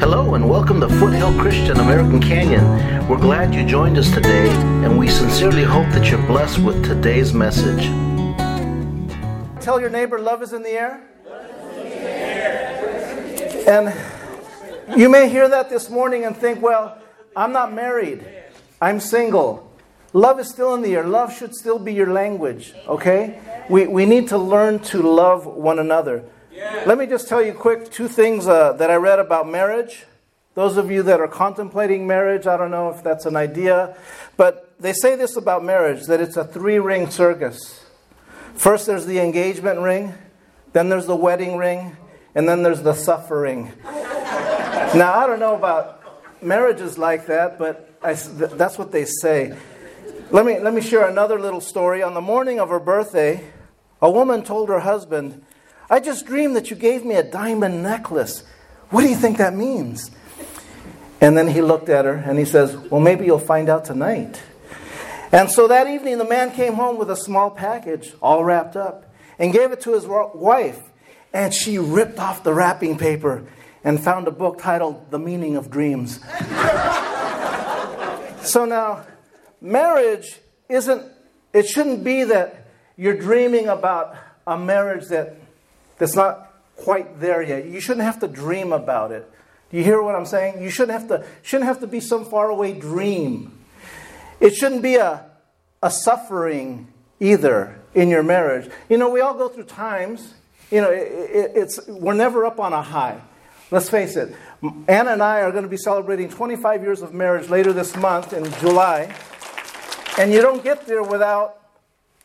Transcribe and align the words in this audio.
Hello 0.00 0.34
and 0.34 0.48
welcome 0.48 0.80
to 0.80 0.88
Foothill 0.88 1.38
Christian 1.38 1.76
American 1.76 2.22
Canyon. 2.22 2.64
We're 3.06 3.18
glad 3.18 3.54
you 3.54 3.66
joined 3.66 3.98
us 3.98 4.10
today, 4.10 4.48
and 4.82 4.98
we 4.98 5.08
sincerely 5.08 5.62
hope 5.62 5.86
that 5.90 6.10
you're 6.10 6.26
blessed 6.26 6.60
with 6.60 6.82
today's 6.82 7.34
message. 7.34 7.84
Tell 9.62 9.78
your 9.78 9.90
neighbor, 9.90 10.18
love 10.18 10.42
is 10.42 10.54
in 10.54 10.62
the 10.62 10.70
air. 10.70 11.02
And 13.68 14.98
you 14.98 15.10
may 15.10 15.28
hear 15.28 15.50
that 15.50 15.68
this 15.68 15.90
morning 15.90 16.24
and 16.24 16.34
think, 16.34 16.62
well, 16.62 16.96
I'm 17.36 17.52
not 17.52 17.74
married, 17.74 18.24
I'm 18.80 19.00
single. 19.00 19.70
Love 20.14 20.40
is 20.40 20.48
still 20.48 20.72
in 20.72 20.80
the 20.80 20.94
air. 20.94 21.04
Love 21.04 21.36
should 21.36 21.54
still 21.54 21.78
be 21.78 21.92
your 21.92 22.10
language, 22.10 22.72
okay? 22.88 23.38
We, 23.68 23.86
we 23.86 24.06
need 24.06 24.28
to 24.28 24.38
learn 24.38 24.78
to 24.78 25.02
love 25.02 25.44
one 25.44 25.78
another. 25.78 26.24
Let 26.60 26.98
me 26.98 27.06
just 27.06 27.26
tell 27.26 27.42
you 27.42 27.54
quick 27.54 27.90
two 27.90 28.06
things 28.06 28.46
uh, 28.46 28.74
that 28.74 28.90
I 28.90 28.96
read 28.96 29.18
about 29.18 29.48
marriage. 29.48 30.04
Those 30.54 30.76
of 30.76 30.90
you 30.90 31.02
that 31.04 31.18
are 31.18 31.28
contemplating 31.28 32.06
marriage, 32.06 32.46
I 32.46 32.58
don't 32.58 32.70
know 32.70 32.90
if 32.90 33.02
that's 33.02 33.24
an 33.24 33.34
idea, 33.34 33.96
but 34.36 34.74
they 34.78 34.92
say 34.92 35.16
this 35.16 35.36
about 35.36 35.64
marriage 35.64 36.04
that 36.06 36.20
it's 36.20 36.36
a 36.36 36.44
three 36.44 36.78
ring 36.78 37.08
circus. 37.08 37.82
First, 38.54 38.86
there's 38.86 39.06
the 39.06 39.20
engagement 39.20 39.80
ring, 39.80 40.12
then 40.74 40.90
there's 40.90 41.06
the 41.06 41.16
wedding 41.16 41.56
ring, 41.56 41.96
and 42.34 42.46
then 42.46 42.62
there's 42.62 42.82
the 42.82 42.94
suffering. 42.94 43.72
now, 43.84 45.14
I 45.14 45.26
don't 45.26 45.40
know 45.40 45.56
about 45.56 46.42
marriages 46.42 46.98
like 46.98 47.24
that, 47.26 47.58
but 47.58 47.90
I, 48.02 48.12
that's 48.12 48.76
what 48.76 48.92
they 48.92 49.06
say. 49.06 49.56
Let 50.30 50.44
me, 50.44 50.58
let 50.58 50.74
me 50.74 50.82
share 50.82 51.08
another 51.08 51.40
little 51.40 51.62
story. 51.62 52.02
On 52.02 52.12
the 52.12 52.20
morning 52.20 52.60
of 52.60 52.68
her 52.68 52.80
birthday, 52.80 53.48
a 54.02 54.10
woman 54.10 54.42
told 54.42 54.68
her 54.68 54.80
husband, 54.80 55.42
I 55.90 55.98
just 55.98 56.24
dreamed 56.24 56.54
that 56.54 56.70
you 56.70 56.76
gave 56.76 57.04
me 57.04 57.16
a 57.16 57.24
diamond 57.24 57.82
necklace. 57.82 58.44
What 58.90 59.02
do 59.02 59.08
you 59.08 59.16
think 59.16 59.38
that 59.38 59.54
means? 59.54 60.12
And 61.20 61.36
then 61.36 61.48
he 61.48 61.60
looked 61.60 61.88
at 61.88 62.04
her 62.04 62.14
and 62.14 62.38
he 62.38 62.44
says, 62.44 62.76
Well, 62.76 63.00
maybe 63.00 63.26
you'll 63.26 63.40
find 63.40 63.68
out 63.68 63.84
tonight. 63.84 64.40
And 65.32 65.50
so 65.50 65.68
that 65.68 65.88
evening, 65.88 66.18
the 66.18 66.24
man 66.24 66.52
came 66.52 66.74
home 66.74 66.96
with 66.96 67.10
a 67.10 67.16
small 67.16 67.50
package, 67.50 68.14
all 68.22 68.44
wrapped 68.44 68.76
up, 68.76 69.12
and 69.38 69.52
gave 69.52 69.72
it 69.72 69.80
to 69.82 69.92
his 69.92 70.06
wife. 70.06 70.80
And 71.32 71.52
she 71.52 71.78
ripped 71.78 72.18
off 72.18 72.44
the 72.44 72.54
wrapping 72.54 72.96
paper 72.96 73.44
and 73.82 74.02
found 74.02 74.28
a 74.28 74.32
book 74.32 74.58
titled 74.58 75.10
The 75.10 75.18
Meaning 75.18 75.56
of 75.56 75.70
Dreams. 75.70 76.14
so 78.42 78.64
now, 78.64 79.06
marriage 79.60 80.38
isn't, 80.68 81.02
it 81.52 81.66
shouldn't 81.66 82.04
be 82.04 82.24
that 82.24 82.66
you're 82.96 83.16
dreaming 83.16 83.68
about 83.68 84.16
a 84.46 84.58
marriage 84.58 85.08
that 85.08 85.39
that's 86.00 86.16
not 86.16 86.52
quite 86.76 87.20
there 87.20 87.42
yet. 87.42 87.66
You 87.66 87.78
shouldn't 87.78 88.04
have 88.04 88.18
to 88.20 88.28
dream 88.28 88.72
about 88.72 89.12
it. 89.12 89.30
Do 89.70 89.76
you 89.76 89.84
hear 89.84 90.02
what 90.02 90.16
I'm 90.16 90.26
saying? 90.26 90.60
You 90.60 90.70
shouldn't 90.70 90.98
have 90.98 91.08
to, 91.08 91.24
shouldn't 91.42 91.68
have 91.68 91.80
to 91.80 91.86
be 91.86 92.00
some 92.00 92.24
faraway 92.24 92.72
dream. 92.72 93.56
It 94.40 94.54
shouldn't 94.54 94.82
be 94.82 94.96
a, 94.96 95.26
a 95.82 95.90
suffering 95.90 96.88
either 97.20 97.78
in 97.94 98.08
your 98.08 98.22
marriage. 98.22 98.70
You 98.88 98.96
know, 98.96 99.10
we 99.10 99.20
all 99.20 99.34
go 99.34 99.48
through 99.48 99.64
times, 99.64 100.34
you 100.70 100.80
know, 100.80 100.90
it, 100.90 101.12
it, 101.12 101.52
it's, 101.54 101.86
we're 101.86 102.14
never 102.14 102.46
up 102.46 102.58
on 102.58 102.72
a 102.72 102.82
high. 102.82 103.20
Let's 103.70 103.90
face 103.90 104.16
it. 104.16 104.34
Anna 104.88 105.12
and 105.12 105.22
I 105.22 105.42
are 105.42 105.52
going 105.52 105.64
to 105.64 105.68
be 105.68 105.76
celebrating 105.76 106.28
25 106.30 106.82
years 106.82 107.02
of 107.02 107.12
marriage 107.14 107.48
later 107.50 107.72
this 107.72 107.94
month 107.94 108.32
in 108.32 108.50
July. 108.54 109.14
And 110.18 110.32
you 110.32 110.40
don't 110.40 110.64
get 110.64 110.86
there 110.86 111.02
without, 111.02 111.60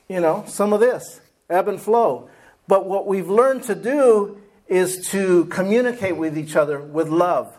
you 0.08 0.22
know, 0.22 0.46
some 0.48 0.74
of 0.74 0.80
this 0.80 1.20
ebb 1.50 1.68
and 1.68 1.80
flow. 1.80 2.30
But 2.68 2.88
what 2.88 3.08
we've 3.08 3.30
learned 3.30 3.64
to 3.64 3.76
do 3.76 4.42
is 4.68 5.08
to 5.10 5.46
communicate 5.46 6.18
with 6.18 6.38
each 6.38 6.56
other 6.56 6.80
with 6.80 7.10
love. 7.10 7.56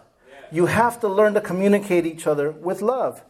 You 0.51 0.67
have 0.67 1.01
to 1.01 1.09
learn 1.09 1.35
to 1.35 1.41
communicate 1.41 2.07
each 2.07 2.27
other 2.27 2.51
with 2.51 2.83
love. 2.83 3.23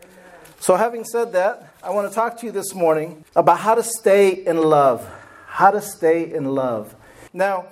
So, 0.58 0.76
having 0.76 1.04
said 1.04 1.32
that, 1.32 1.74
I 1.82 1.90
want 1.90 2.08
to 2.08 2.14
talk 2.14 2.38
to 2.38 2.46
you 2.46 2.52
this 2.52 2.74
morning 2.74 3.24
about 3.34 3.58
how 3.58 3.74
to 3.74 3.82
stay 3.82 4.30
in 4.32 4.56
love. 4.58 5.06
How 5.46 5.70
to 5.70 5.80
stay 5.82 6.32
in 6.32 6.46
love. 6.54 6.94
Now, 7.32 7.66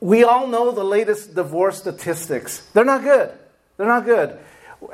we 0.00 0.24
all 0.24 0.46
know 0.46 0.70
the 0.70 0.84
latest 0.84 1.34
divorce 1.34 1.78
statistics. 1.78 2.60
They're 2.72 2.84
not 2.84 3.02
good. 3.02 3.32
They're 3.76 3.86
not 3.86 4.04
good. 4.04 4.38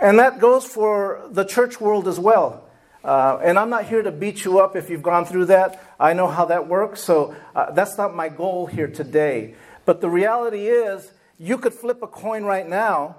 And 0.01 0.19
that 0.19 0.39
goes 0.41 0.65
for 0.65 1.23
the 1.31 1.45
church 1.45 1.81
world 1.81 2.09
as 2.09 2.19
well. 2.19 2.65
Uh, 3.05 3.39
and 3.43 3.59
I'm 3.59 3.71
not 3.71 3.87
here 3.87 4.03
to 4.03 4.13
beat 4.13 4.45
you 4.45 4.61
up 4.61 4.77
if 4.77 4.89
you've 4.89 5.03
gone 5.03 5.25
through 5.25 5.47
that. 5.47 5.83
I 5.99 6.13
know 6.13 6.29
how 6.29 6.45
that 6.47 6.69
works, 6.69 7.01
so 7.01 7.35
uh, 7.55 7.73
that's 7.73 7.99
not 7.99 8.15
my 8.15 8.29
goal 8.29 8.67
here 8.67 8.87
today. 8.87 9.55
But 9.85 10.01
the 10.01 10.09
reality 10.09 10.69
is, 10.69 11.11
you 11.39 11.59
could 11.59 11.75
flip 11.75 12.03
a 12.03 12.07
coin 12.07 12.45
right 12.45 12.69
now, 12.69 13.17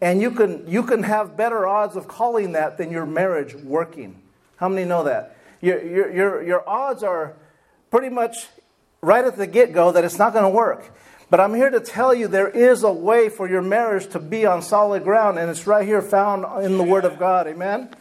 and 0.00 0.22
you 0.22 0.30
can, 0.30 0.66
you 0.66 0.82
can 0.82 1.02
have 1.02 1.36
better 1.36 1.66
odds 1.66 1.96
of 1.96 2.08
calling 2.08 2.52
that 2.52 2.78
than 2.78 2.90
your 2.90 3.04
marriage 3.04 3.54
working. 3.54 4.20
How 4.56 4.68
many 4.68 4.86
know 4.86 5.04
that? 5.04 5.36
Your, 5.60 5.82
your, 5.84 6.12
your, 6.12 6.42
your 6.42 6.68
odds 6.68 7.02
are 7.02 7.34
pretty 7.90 8.08
much 8.08 8.46
right 9.02 9.24
at 9.24 9.36
the 9.36 9.46
get 9.46 9.74
go 9.74 9.92
that 9.92 10.04
it's 10.04 10.18
not 10.18 10.32
going 10.32 10.44
to 10.44 10.50
work. 10.50 10.96
But 11.28 11.40
I'm 11.40 11.54
here 11.54 11.70
to 11.70 11.80
tell 11.80 12.14
you 12.14 12.28
there 12.28 12.48
is 12.48 12.82
a 12.82 12.92
way 12.92 13.28
for 13.28 13.48
your 13.48 13.62
marriage 13.62 14.08
to 14.10 14.18
be 14.18 14.44
on 14.46 14.62
solid 14.62 15.04
ground, 15.04 15.38
and 15.38 15.50
it's 15.50 15.66
right 15.66 15.86
here 15.86 16.02
found 16.02 16.64
in 16.64 16.78
the 16.78 16.84
Word 16.84 17.04
of 17.04 17.18
God. 17.18 17.46
Amen? 17.46 17.94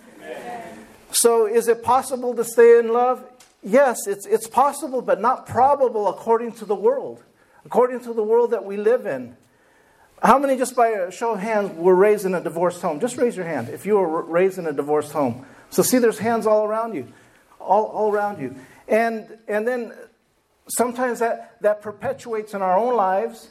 So, 1.12 1.46
is 1.46 1.68
it 1.68 1.84
possible 1.84 2.34
to 2.36 2.44
stay 2.44 2.80
in 2.80 2.88
love? 2.90 3.24
Yes, 3.64 4.08
it's, 4.08 4.26
it's 4.26 4.48
possible, 4.48 5.02
but 5.02 5.22
not 5.22 5.46
probable 5.46 6.08
according 6.08 6.54
to 6.54 6.66
the 6.66 6.76
world, 6.76 7.24
according 7.66 8.00
to 8.02 8.14
the 8.14 8.24
world 8.24 8.52
that 8.52 8.64
we 8.64 8.78
live 8.78 9.06
in. 9.06 9.36
How 10.24 10.40
many, 10.40 10.58
just 10.58 10.76
by 10.76 10.90
a 10.90 11.12
show 11.12 11.34
of 11.34 11.40
hands, 11.40 11.72
were 11.76 11.96
raised 11.96 12.26
in 12.26 12.34
a 12.34 12.42
divorced 12.42 12.82
home? 12.82 13.00
Just 13.00 13.18
raise 13.18 13.36
your 13.36 13.46
hand 13.46 13.70
if 13.70 13.86
you 13.86 13.96
were 13.96 14.22
raised 14.22 14.58
in 14.58 14.68
a 14.68 14.74
divorced 14.74 15.12
home. 15.12 15.46
So, 15.70 15.84
see, 15.84 15.98
there's 15.98 16.20
hands 16.20 16.48
all 16.48 16.66
around 16.66 16.96
you, 16.96 17.12
all, 17.60 17.86
all 17.86 18.12
around 18.12 18.42
you. 18.42 18.56
And, 18.88 19.38
and 19.48 19.68
then 19.68 19.94
sometimes 20.68 21.20
that, 21.20 21.58
that 21.62 21.82
perpetuates 21.82 22.54
in 22.54 22.62
our 22.62 22.78
own 22.78 22.96
lives 22.96 23.50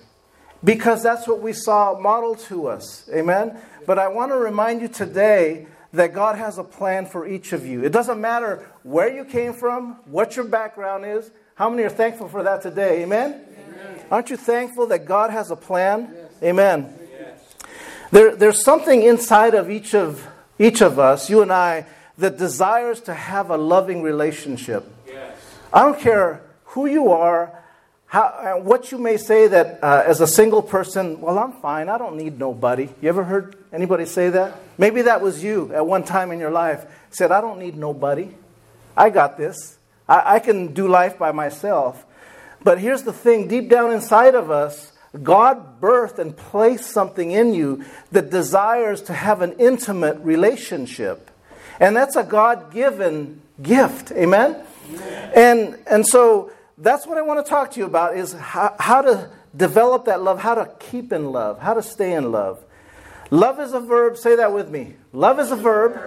because 0.63 1.03
that's 1.03 1.27
what 1.27 1.41
we 1.41 1.53
saw 1.53 1.99
modeled 1.99 2.39
to 2.41 2.69
us. 2.69 3.09
Amen? 3.13 3.59
But 3.87 3.99
I 3.99 4.09
want 4.09 4.33
to 4.33 4.37
remind 4.37 4.81
you 4.81 4.89
today 4.89 5.67
that 5.93 6.15
God 6.15 6.37
has 6.37 6.59
a 6.59 6.65
plan 6.65 7.07
for 7.07 7.27
each 7.27 7.53
of 7.53 7.67
you. 7.67 7.85
It 7.85 7.93
doesn't 7.93 8.21
matter 8.21 8.69
where 8.83 9.15
you 9.15 9.25
came 9.25 9.53
from, 9.53 9.97
what 10.05 10.37
your 10.37 10.45
background 10.45 11.05
is. 11.05 11.31
How 11.55 11.69
many 11.69 11.83
are 11.83 11.91
thankful 11.91 12.29
for 12.29 12.43
that 12.43 12.63
today? 12.63 13.03
Amen? 13.03 13.33
Amen. 13.33 14.01
Aren't 14.11 14.31
you 14.31 14.37
thankful 14.37 14.87
that 14.89 15.05
God 15.05 15.31
has 15.31 15.51
a 15.51 15.57
plan? 15.57 16.11
Yes. 16.13 16.33
Amen. 16.43 16.99
Yes. 17.13 17.55
There, 18.11 18.37
there's 18.37 18.63
something 18.63 19.03
inside 19.03 19.55
of 19.55 19.71
each 19.71 19.95
of 19.95 20.27
each 20.59 20.83
of 20.83 20.99
us, 20.99 21.31
you 21.31 21.41
and 21.41 21.51
I, 21.51 21.87
that 22.19 22.37
desires 22.37 23.01
to 23.03 23.15
have 23.15 23.49
a 23.51 23.57
loving 23.57 24.03
relationship. 24.03 24.85
Yes. 25.07 25.39
I 25.73 25.83
don't 25.83 25.99
care 25.99 26.43
who 26.65 26.87
you 26.87 27.11
are, 27.11 27.60
how, 28.11 28.23
uh, 28.23 28.61
what 28.61 28.91
you 28.91 28.99
may 28.99 29.17
say 29.17 29.47
that 29.47 29.79
uh, 29.85 30.03
as 30.05 30.21
a 30.21 30.27
single 30.27 30.63
person, 30.63 31.21
well, 31.21 31.39
I'm 31.39 31.53
fine. 31.53 31.89
I 31.89 31.97
don't 31.97 32.17
need 32.17 32.41
nobody. 32.41 32.89
You 33.01 33.09
ever 33.09 33.23
heard 33.23 33.55
anybody 33.73 34.05
say 34.05 34.31
that? 34.31 34.61
Maybe 34.77 35.03
that 35.03 35.21
was 35.21 35.45
you 35.45 35.73
at 35.73 35.87
one 35.87 36.03
time 36.03 36.33
in 36.33 36.41
your 36.41 36.51
life. 36.51 36.85
Said, 37.11 37.31
I 37.31 37.41
don't 37.41 37.61
need 37.61 37.77
nobody. 37.77 38.35
I 38.97 39.11
got 39.11 39.39
this. 39.39 39.79
I, 40.09 40.35
I 40.35 40.39
can 40.41 40.75
do 40.75 40.89
life 40.89 41.19
by 41.19 41.31
myself. 41.31 42.05
But 42.65 42.81
here's 42.81 43.05
the 43.05 43.13
thing 43.13 43.47
deep 43.47 43.71
down 43.71 43.93
inside 43.93 44.35
of 44.35 44.51
us, 44.51 44.91
God 45.23 45.81
birthed 45.81 46.19
and 46.19 46.37
placed 46.37 46.91
something 46.91 47.31
in 47.31 47.55
you 47.55 47.85
that 48.11 48.29
desires 48.29 49.03
to 49.03 49.13
have 49.13 49.41
an 49.41 49.53
intimate 49.61 50.19
relationship. 50.19 51.31
And 51.79 51.95
that's 51.95 52.17
a 52.17 52.25
God 52.25 52.73
given 52.73 53.41
gift. 53.63 54.11
Amen? 54.11 54.57
Amen? 54.89 55.33
And, 55.37 55.79
and 55.87 56.05
so 56.05 56.51
that's 56.81 57.07
what 57.07 57.19
I 57.19 57.23
want 57.23 57.45
to 57.45 57.49
talk 57.49 57.73
to 57.73 57.81
you 57.81 57.87
about 57.87 58.17
is 58.17 58.33
how, 58.33 58.75
how 58.79 59.03
to 59.03 59.31
develop 59.57 60.07
that 60.07 60.23
love, 60.23 60.41
how 60.41 60.55
to 60.55 60.71
keep 60.79 61.13
in 61.13 61.31
love, 61.31 61.61
how 61.61 61.75
to 61.75 61.83
stay 61.83 62.13
in 62.15 62.33
love. 62.33 62.65
Love 63.31 63.61
is 63.61 63.73
a 63.73 63.81
verb. 63.81 64.17
Say 64.17 64.37
that 64.37 64.53
with 64.53 64.71
me. 64.71 64.97
Love 65.13 65.39
is 65.39 65.51
a 65.51 65.57
verb. 65.57 66.01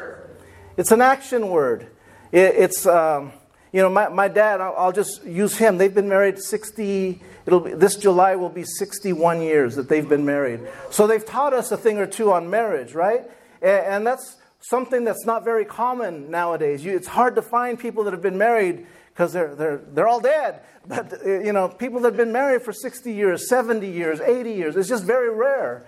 It's 0.76 0.92
an 0.92 1.02
action 1.02 1.50
word. 1.50 1.88
It, 2.32 2.56
it's, 2.56 2.86
um, 2.86 3.32
you 3.72 3.82
know, 3.82 3.90
my, 3.90 4.10
my 4.10 4.28
dad, 4.28 4.62
I'll, 4.62 4.76
I'll, 4.76 4.92
just 4.92 5.24
use 5.24 5.56
him. 5.56 5.78
They've 5.78 5.94
been 5.94 6.10
married 6.10 6.40
60, 6.40 7.22
it'll 7.46 7.60
be, 7.60 7.74
this 7.74 7.96
July 7.96 8.36
will 8.36 8.50
be 8.50 8.64
61 8.64 9.42
years 9.42 9.76
that 9.76 9.88
they've 9.88 10.08
been 10.08 10.26
married. 10.26 10.62
So 10.90 11.08
they've 11.08 11.24
taught 11.24 11.54
us 11.54 11.72
a 11.72 11.78
thing 11.78 12.00
or 12.00 12.08
two 12.08 12.32
on 12.32 12.50
marriage, 12.50 12.94
right? 12.94 13.22
And, 13.62 13.86
and 13.86 14.08
that's 14.08 14.38
something 14.62 15.04
that's 15.04 15.26
not 15.26 15.44
very 15.44 15.66
common 15.66 16.32
nowadays. 16.32 16.84
You, 16.84 16.96
it's 16.96 17.08
hard 17.08 17.36
to 17.36 17.42
find 17.42 17.78
people 17.80 18.04
that 18.06 18.14
have 18.14 18.22
been 18.22 18.38
married 18.38 18.88
because 19.14 19.32
they're, 19.32 19.54
they're, 19.56 19.78
they're 19.78 20.08
all 20.08 20.20
dead. 20.20 20.62
But, 20.88 21.22
you 21.26 21.54
know, 21.54 21.70
people 21.70 22.00
that 22.02 22.10
have 22.10 22.18
been 22.18 22.32
married 22.32 22.64
for 22.64 22.74
60 22.74 23.14
years, 23.14 23.48
70 23.48 23.88
years, 23.88 24.20
80 24.20 24.52
years, 24.52 24.76
it's 24.76 24.90
just 24.90 25.06
very 25.06 25.30
rare. 25.30 25.88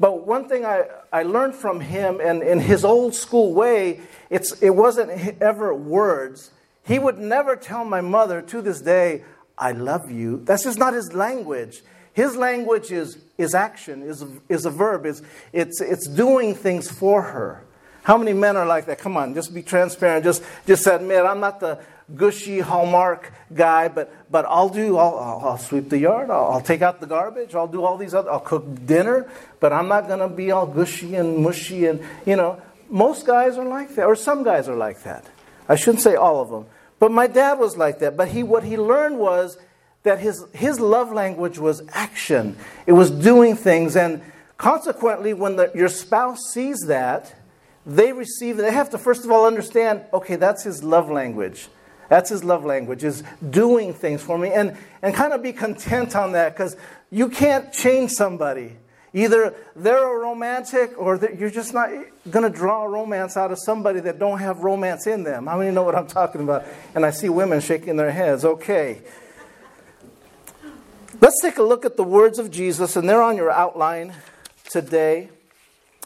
But 0.00 0.26
one 0.26 0.48
thing 0.48 0.64
I, 0.64 0.84
I 1.12 1.22
learned 1.22 1.54
from 1.54 1.80
him, 1.80 2.20
and 2.20 2.42
in 2.42 2.58
his 2.58 2.84
old 2.84 3.14
school 3.14 3.54
way, 3.54 4.00
it's, 4.28 4.60
it 4.60 4.70
wasn't 4.70 5.40
ever 5.40 5.72
words. 5.72 6.50
He 6.84 6.98
would 6.98 7.18
never 7.18 7.54
tell 7.54 7.84
my 7.84 8.00
mother 8.00 8.42
to 8.42 8.60
this 8.60 8.80
day, 8.80 9.24
I 9.56 9.70
love 9.70 10.10
you. 10.10 10.42
That's 10.44 10.64
just 10.64 10.78
not 10.78 10.94
his 10.94 11.12
language. 11.12 11.82
His 12.12 12.36
language 12.36 12.90
is, 12.90 13.18
is 13.38 13.54
action, 13.54 14.02
is, 14.02 14.24
is 14.48 14.66
a 14.66 14.70
verb, 14.70 15.06
is, 15.06 15.22
it's, 15.52 15.80
it's 15.80 16.08
doing 16.08 16.54
things 16.54 16.90
for 16.90 17.22
her. 17.22 17.64
How 18.02 18.18
many 18.18 18.34
men 18.34 18.56
are 18.56 18.66
like 18.66 18.86
that? 18.86 18.98
Come 18.98 19.16
on, 19.16 19.32
just 19.34 19.54
be 19.54 19.62
transparent. 19.62 20.24
Just, 20.24 20.42
just 20.66 20.86
admit, 20.86 21.24
I'm 21.24 21.40
not 21.40 21.60
the 21.60 21.80
gushy 22.14 22.60
Hallmark 22.60 23.32
guy, 23.52 23.88
but, 23.88 24.14
but 24.30 24.44
I'll 24.46 24.68
do, 24.68 24.98
I'll, 24.98 25.40
I'll, 25.42 25.58
sweep 25.58 25.88
the 25.88 25.98
yard, 25.98 26.30
I'll, 26.30 26.52
I'll, 26.52 26.60
take 26.60 26.82
out 26.82 27.00
the 27.00 27.06
garbage, 27.06 27.54
I'll 27.54 27.68
do 27.68 27.82
all 27.84 27.96
these 27.96 28.14
other, 28.14 28.30
I'll 28.30 28.40
cook 28.40 28.86
dinner, 28.86 29.30
but 29.60 29.72
I'm 29.72 29.88
not 29.88 30.06
going 30.06 30.18
to 30.18 30.28
be 30.28 30.50
all 30.50 30.66
gushy 30.66 31.16
and 31.16 31.38
mushy 31.38 31.86
and, 31.86 32.00
you 32.26 32.36
know, 32.36 32.60
most 32.90 33.26
guys 33.26 33.56
are 33.56 33.64
like 33.64 33.94
that, 33.94 34.04
or 34.04 34.16
some 34.16 34.42
guys 34.42 34.68
are 34.68 34.76
like 34.76 35.02
that. 35.04 35.24
I 35.68 35.76
shouldn't 35.76 36.02
say 36.02 36.14
all 36.14 36.40
of 36.40 36.50
them. 36.50 36.66
But 36.98 37.10
my 37.10 37.26
dad 37.26 37.58
was 37.58 37.76
like 37.76 37.98
that. 38.00 38.16
But 38.16 38.28
he, 38.28 38.42
what 38.42 38.64
he 38.64 38.76
learned 38.76 39.18
was 39.18 39.58
that 40.02 40.20
his, 40.20 40.44
his 40.52 40.78
love 40.78 41.12
language 41.12 41.58
was 41.58 41.82
action, 41.92 42.56
it 42.86 42.92
was 42.92 43.10
doing 43.10 43.56
things. 43.56 43.96
And 43.96 44.22
consequently, 44.58 45.34
when 45.34 45.56
the, 45.56 45.70
your 45.74 45.88
spouse 45.88 46.40
sees 46.52 46.78
that, 46.86 47.34
they 47.86 48.12
receive, 48.12 48.56
they 48.56 48.72
have 48.72 48.90
to 48.90 48.98
first 48.98 49.24
of 49.24 49.30
all 49.30 49.46
understand 49.46 50.02
okay, 50.12 50.36
that's 50.36 50.62
his 50.62 50.82
love 50.82 51.10
language. 51.10 51.68
That's 52.08 52.30
his 52.30 52.44
love 52.44 52.64
language, 52.64 53.04
is 53.04 53.22
doing 53.50 53.94
things 53.94 54.22
for 54.22 54.38
me. 54.38 54.50
And, 54.50 54.76
and 55.02 55.14
kind 55.14 55.32
of 55.32 55.42
be 55.42 55.52
content 55.52 56.14
on 56.14 56.32
that 56.32 56.54
because 56.54 56.76
you 57.10 57.28
can't 57.28 57.72
change 57.72 58.10
somebody. 58.10 58.76
Either 59.12 59.54
they're 59.76 60.12
a 60.12 60.18
romantic 60.18 60.98
or 60.98 61.16
you're 61.38 61.48
just 61.48 61.72
not 61.72 61.88
going 62.30 62.42
to 62.42 62.50
draw 62.50 62.84
romance 62.84 63.36
out 63.36 63.52
of 63.52 63.58
somebody 63.60 64.00
that 64.00 64.18
don't 64.18 64.40
have 64.40 64.58
romance 64.58 65.06
in 65.06 65.22
them. 65.22 65.46
How 65.46 65.56
many 65.56 65.70
know 65.70 65.84
what 65.84 65.94
I'm 65.94 66.08
talking 66.08 66.40
about? 66.40 66.64
And 66.96 67.06
I 67.06 67.10
see 67.10 67.28
women 67.28 67.60
shaking 67.60 67.96
their 67.96 68.10
heads. 68.10 68.44
Okay. 68.44 69.02
Let's 71.20 71.40
take 71.40 71.58
a 71.58 71.62
look 71.62 71.84
at 71.84 71.96
the 71.96 72.02
words 72.02 72.40
of 72.40 72.50
Jesus, 72.50 72.96
and 72.96 73.08
they're 73.08 73.22
on 73.22 73.36
your 73.36 73.52
outline 73.52 74.14
today. 74.68 75.30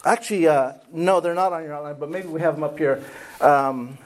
Actually, 0.04 0.46
uh, 0.46 0.74
no, 0.92 1.20
they're 1.20 1.34
not 1.34 1.52
on 1.54 1.64
your 1.64 1.72
outline, 1.74 1.96
but 1.98 2.10
maybe 2.10 2.28
we 2.28 2.42
have 2.42 2.54
them 2.54 2.62
up 2.62 2.78
here. 2.78 3.02
Um, 3.40 3.96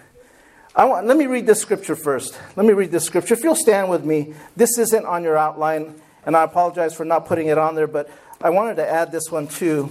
want, 0.76 1.06
let 1.06 1.16
me 1.16 1.26
read 1.26 1.46
this 1.46 1.60
scripture 1.60 1.96
first. 1.96 2.38
Let 2.56 2.66
me 2.66 2.72
read 2.72 2.90
this 2.90 3.04
scripture. 3.04 3.34
If 3.34 3.44
you'll 3.44 3.54
stand 3.54 3.90
with 3.90 4.04
me, 4.04 4.34
this 4.56 4.78
isn't 4.78 5.04
on 5.04 5.22
your 5.22 5.36
outline, 5.36 5.94
and 6.24 6.36
I 6.36 6.44
apologize 6.44 6.94
for 6.94 7.04
not 7.04 7.26
putting 7.26 7.48
it 7.48 7.58
on 7.58 7.74
there, 7.74 7.86
but 7.86 8.10
I 8.40 8.50
wanted 8.50 8.76
to 8.76 8.88
add 8.88 9.12
this 9.12 9.30
one 9.30 9.46
too. 9.48 9.90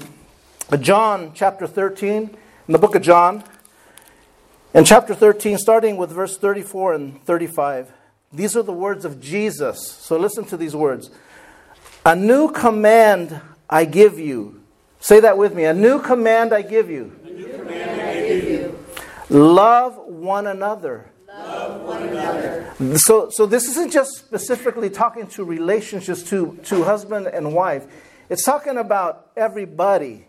John 0.80 1.34
chapter 1.36 1.68
13, 1.68 2.18
in 2.18 2.38
the 2.68 2.80
book 2.80 2.96
of 2.96 3.02
John, 3.02 3.44
in 4.74 4.86
chapter 4.86 5.14
13, 5.14 5.58
starting 5.58 5.98
with 5.98 6.12
verse 6.12 6.38
34 6.38 6.94
and 6.94 7.24
35. 7.26 7.92
These 8.34 8.56
are 8.56 8.64
the 8.64 8.72
words 8.72 9.04
of 9.04 9.22
Jesus. 9.22 9.92
So 9.92 10.18
listen 10.18 10.46
to 10.46 10.58
these 10.58 10.76
words. 10.76 11.12
A 12.06 12.16
new 12.16 12.52
command 12.52 13.40
I 13.70 13.86
give 13.86 14.18
you. 14.18 14.62
Say 15.00 15.20
that 15.20 15.38
with 15.38 15.54
me. 15.54 15.66
A 15.66 15.74
new 15.74 16.02
command 16.02 16.54
I 16.54 16.62
give 16.62 16.90
you. 16.90 17.20
Love 19.32 19.98
one 19.98 20.48
another. 20.48 21.10
Love 21.28 21.82
one 21.84 22.04
another. 22.04 22.98
So, 22.98 23.30
so 23.30 23.46
this 23.46 23.66
isn't 23.70 23.92
just 23.92 24.18
specifically 24.18 24.90
talking 24.90 25.26
to 25.28 25.46
relationships 25.46 26.22
to, 26.24 26.60
to 26.66 26.84
husband 26.84 27.28
and 27.28 27.54
wife. 27.54 27.86
It's 28.30 28.44
talking 28.44 28.78
about 28.78 29.32
everybody, 29.38 30.28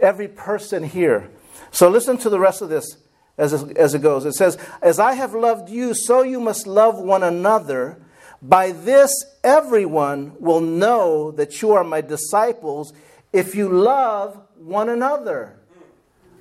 every 0.00 0.26
person 0.26 0.82
here. 0.82 1.30
So 1.70 1.88
listen 1.88 2.18
to 2.18 2.28
the 2.28 2.40
rest 2.40 2.60
of 2.60 2.68
this 2.68 2.96
as 3.36 3.52
it, 3.52 3.76
as 3.76 3.94
it 3.94 4.02
goes. 4.02 4.24
It 4.24 4.34
says, 4.34 4.58
As 4.82 4.98
I 4.98 5.12
have 5.12 5.34
loved 5.34 5.70
you, 5.70 5.94
so 5.94 6.22
you 6.22 6.40
must 6.40 6.66
love 6.66 6.98
one 6.98 7.22
another. 7.22 8.00
By 8.42 8.72
this, 8.72 9.12
everyone 9.44 10.32
will 10.40 10.60
know 10.60 11.30
that 11.32 11.62
you 11.62 11.72
are 11.72 11.84
my 11.84 12.00
disciples 12.00 12.92
if 13.32 13.54
you 13.54 13.68
love 13.68 14.40
one 14.56 14.88
another. 14.88 15.56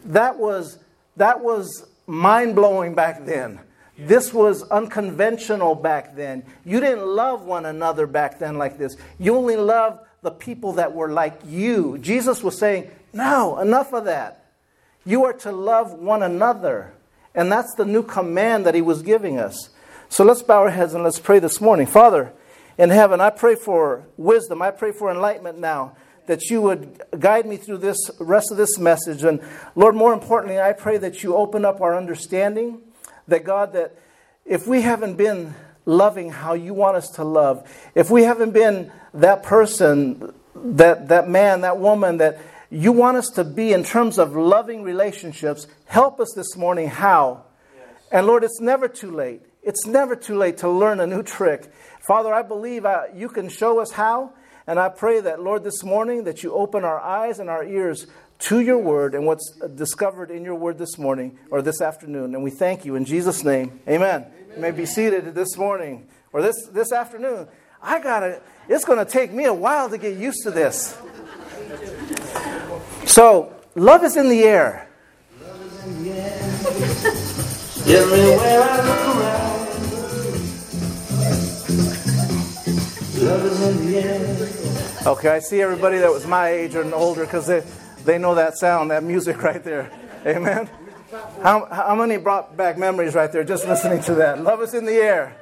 That 0.05 0.37
was, 0.37 0.79
that 1.17 1.43
was 1.43 1.85
mind 2.05 2.55
blowing 2.55 2.95
back 2.95 3.25
then. 3.25 3.59
This 3.97 4.33
was 4.33 4.63
unconventional 4.69 5.73
back 5.73 6.15
then. 6.15 6.43
You 6.63 6.79
didn't 6.79 7.05
love 7.05 7.43
one 7.43 7.65
another 7.65 8.05
back 8.05 8.39
then 8.39 8.57
like 8.57 8.77
this. 8.77 8.95
You 9.19 9.35
only 9.35 9.55
loved 9.55 9.99
the 10.21 10.31
people 10.31 10.73
that 10.73 10.93
were 10.93 11.11
like 11.11 11.39
you. 11.45 11.97
Jesus 11.97 12.43
was 12.43 12.57
saying, 12.57 12.89
No, 13.11 13.59
enough 13.59 13.93
of 13.93 14.05
that. 14.05 14.45
You 15.05 15.25
are 15.25 15.33
to 15.33 15.51
love 15.51 15.93
one 15.93 16.21
another. 16.21 16.93
And 17.33 17.51
that's 17.51 17.73
the 17.75 17.85
new 17.85 18.03
command 18.03 18.65
that 18.65 18.75
he 18.75 18.81
was 18.81 19.01
giving 19.01 19.39
us. 19.39 19.69
So 20.09 20.23
let's 20.23 20.43
bow 20.43 20.61
our 20.61 20.69
heads 20.69 20.93
and 20.93 21.03
let's 21.03 21.19
pray 21.19 21.39
this 21.39 21.59
morning. 21.59 21.87
Father, 21.87 22.33
in 22.77 22.89
heaven, 22.89 23.19
I 23.19 23.31
pray 23.31 23.55
for 23.55 24.03
wisdom. 24.17 24.61
I 24.61 24.71
pray 24.71 24.91
for 24.91 25.09
enlightenment 25.09 25.57
now 25.57 25.95
that 26.27 26.49
you 26.49 26.61
would 26.61 27.01
guide 27.17 27.45
me 27.45 27.57
through 27.57 27.79
this 27.79 27.97
rest 28.19 28.51
of 28.51 28.57
this 28.57 28.77
message. 28.77 29.23
And 29.23 29.41
Lord, 29.75 29.95
more 29.95 30.13
importantly, 30.13 30.61
I 30.61 30.73
pray 30.73 30.97
that 30.97 31.23
you 31.23 31.35
open 31.35 31.65
up 31.65 31.81
our 31.81 31.95
understanding. 31.95 32.81
That 33.27 33.43
God, 33.43 33.73
that 33.73 33.97
if 34.45 34.67
we 34.67 34.81
haven't 34.81 35.15
been 35.15 35.55
loving 35.85 36.29
how 36.29 36.53
you 36.53 36.73
want 36.73 36.97
us 36.97 37.09
to 37.11 37.23
love, 37.23 37.67
if 37.95 38.09
we 38.09 38.23
haven't 38.23 38.51
been 38.51 38.91
that 39.13 39.43
person, 39.43 40.33
that, 40.55 41.07
that 41.07 41.27
man, 41.27 41.61
that 41.61 41.79
woman 41.79 42.17
that 42.17 42.39
you 42.69 42.91
want 42.91 43.17
us 43.17 43.29
to 43.31 43.43
be 43.43 43.73
in 43.73 43.83
terms 43.83 44.17
of 44.17 44.35
loving 44.35 44.83
relationships, 44.83 45.67
help 45.85 46.19
us 46.19 46.33
this 46.35 46.55
morning 46.57 46.87
how. 46.87 47.45
Yes. 47.75 47.87
And 48.11 48.27
Lord, 48.27 48.43
it's 48.43 48.59
never 48.59 48.87
too 48.87 49.11
late. 49.11 49.41
It's 49.63 49.85
never 49.85 50.15
too 50.15 50.37
late 50.37 50.57
to 50.59 50.69
learn 50.69 50.99
a 50.99 51.07
new 51.07 51.23
trick. 51.23 51.71
Father, 52.05 52.33
I 52.33 52.41
believe 52.41 52.85
uh, 52.85 53.03
you 53.13 53.29
can 53.29 53.49
show 53.49 53.79
us 53.79 53.91
how. 53.91 54.33
And 54.67 54.79
I 54.79 54.89
pray 54.89 55.21
that, 55.21 55.41
Lord, 55.41 55.63
this 55.63 55.81
morning 55.83 56.25
that 56.25 56.43
you 56.43 56.53
open 56.53 56.83
our 56.83 56.99
eyes 56.99 57.39
and 57.39 57.49
our 57.49 57.63
ears 57.63 58.05
to 58.39 58.59
your 58.59 58.77
word 58.77 59.15
and 59.15 59.25
what's 59.25 59.49
discovered 59.75 60.29
in 60.29 60.43
your 60.43 60.55
word 60.55 60.77
this 60.77 60.97
morning 60.97 61.39
or 61.49 61.61
this 61.61 61.81
afternoon. 61.81 62.35
And 62.35 62.43
we 62.43 62.51
thank 62.51 62.83
you 62.85 62.95
in 62.95 63.05
Jesus' 63.05 63.43
name. 63.43 63.79
Amen. 63.87 64.25
Amen. 64.25 64.31
You 64.55 64.61
may 64.61 64.71
be 64.71 64.85
seated 64.85 65.33
this 65.33 65.57
morning 65.57 66.07
or 66.33 66.41
this, 66.41 66.67
this 66.67 66.91
afternoon. 66.91 67.47
I 67.81 67.99
gotta, 67.99 68.41
it's 68.67 68.83
gonna 68.83 69.05
take 69.05 69.31
me 69.31 69.45
a 69.45 69.53
while 69.53 69.89
to 69.89 69.97
get 69.97 70.17
used 70.17 70.43
to 70.43 70.51
this. 70.51 70.99
So, 73.05 73.55
love 73.75 74.03
is 74.03 74.17
in 74.17 74.27
the 74.27 74.43
air. 74.43 74.89
Everywhere 77.87 78.61
I 78.61 78.77
look 78.85 79.15
around, 79.15 79.46
Okay, 85.07 85.29
I 85.29 85.39
see 85.39 85.61
everybody 85.61 85.99
that 85.99 86.11
was 86.11 86.27
my 86.27 86.49
age 86.49 86.75
and 86.75 86.93
older 86.93 87.23
because 87.23 87.47
they, 87.47 87.63
they 88.03 88.17
know 88.17 88.35
that 88.35 88.57
sound, 88.57 88.91
that 88.91 89.05
music 89.05 89.41
right 89.41 89.63
there. 89.63 89.89
Amen. 90.25 90.69
How, 91.41 91.65
how 91.71 91.95
many 91.95 92.17
brought 92.17 92.57
back 92.57 92.77
memories 92.77 93.15
right 93.15 93.31
there 93.31 93.45
just 93.45 93.65
listening 93.65 94.01
to 94.03 94.15
that? 94.15 94.43
Love 94.43 94.61
is 94.61 94.73
in 94.73 94.83
the 94.83 94.95
air. 94.95 95.37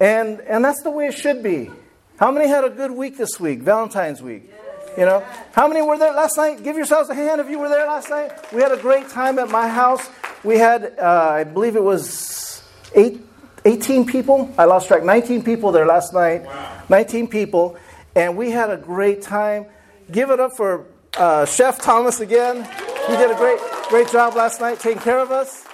And, 0.00 0.40
and 0.40 0.64
that's 0.64 0.82
the 0.82 0.90
way 0.90 1.08
it 1.08 1.12
should 1.12 1.42
be. 1.42 1.70
How 2.18 2.30
many 2.30 2.48
had 2.48 2.64
a 2.64 2.70
good 2.70 2.90
week 2.90 3.18
this 3.18 3.38
week, 3.38 3.60
Valentine's 3.60 4.22
week? 4.22 4.50
You 4.96 5.04
know, 5.04 5.22
how 5.52 5.68
many 5.68 5.82
were 5.82 5.98
there 5.98 6.14
last 6.14 6.38
night? 6.38 6.64
Give 6.64 6.74
yourselves 6.74 7.10
a 7.10 7.14
hand 7.14 7.42
if 7.42 7.50
you 7.50 7.58
were 7.58 7.68
there 7.68 7.86
last 7.86 8.08
night. 8.08 8.32
We 8.50 8.62
had 8.62 8.72
a 8.72 8.78
great 8.78 9.10
time 9.10 9.38
at 9.38 9.50
my 9.50 9.68
house. 9.68 10.08
We 10.42 10.56
had, 10.56 10.98
uh, 10.98 11.32
I 11.32 11.44
believe 11.44 11.76
it 11.76 11.84
was 11.84 12.62
eight, 12.94 13.20
18 13.66 14.06
people. 14.06 14.54
I 14.56 14.64
lost 14.64 14.88
track. 14.88 15.04
19 15.04 15.42
people 15.42 15.70
there 15.70 15.84
last 15.84 16.14
night. 16.14 16.46
Wow. 16.46 16.84
19 16.88 17.28
people. 17.28 17.76
And 18.18 18.36
we 18.36 18.50
had 18.50 18.70
a 18.70 18.76
great 18.76 19.22
time. 19.22 19.66
Give 20.10 20.30
it 20.30 20.40
up 20.40 20.56
for 20.56 20.86
uh, 21.16 21.46
Chef 21.46 21.80
Thomas 21.80 22.20
again. 22.20 22.64
He 23.06 23.16
did 23.16 23.30
a 23.30 23.36
great, 23.36 23.60
great 23.88 24.10
job 24.10 24.34
last 24.34 24.60
night 24.60 24.80
taking 24.80 25.00
care 25.00 25.20
of 25.20 25.30
us. 25.30 25.64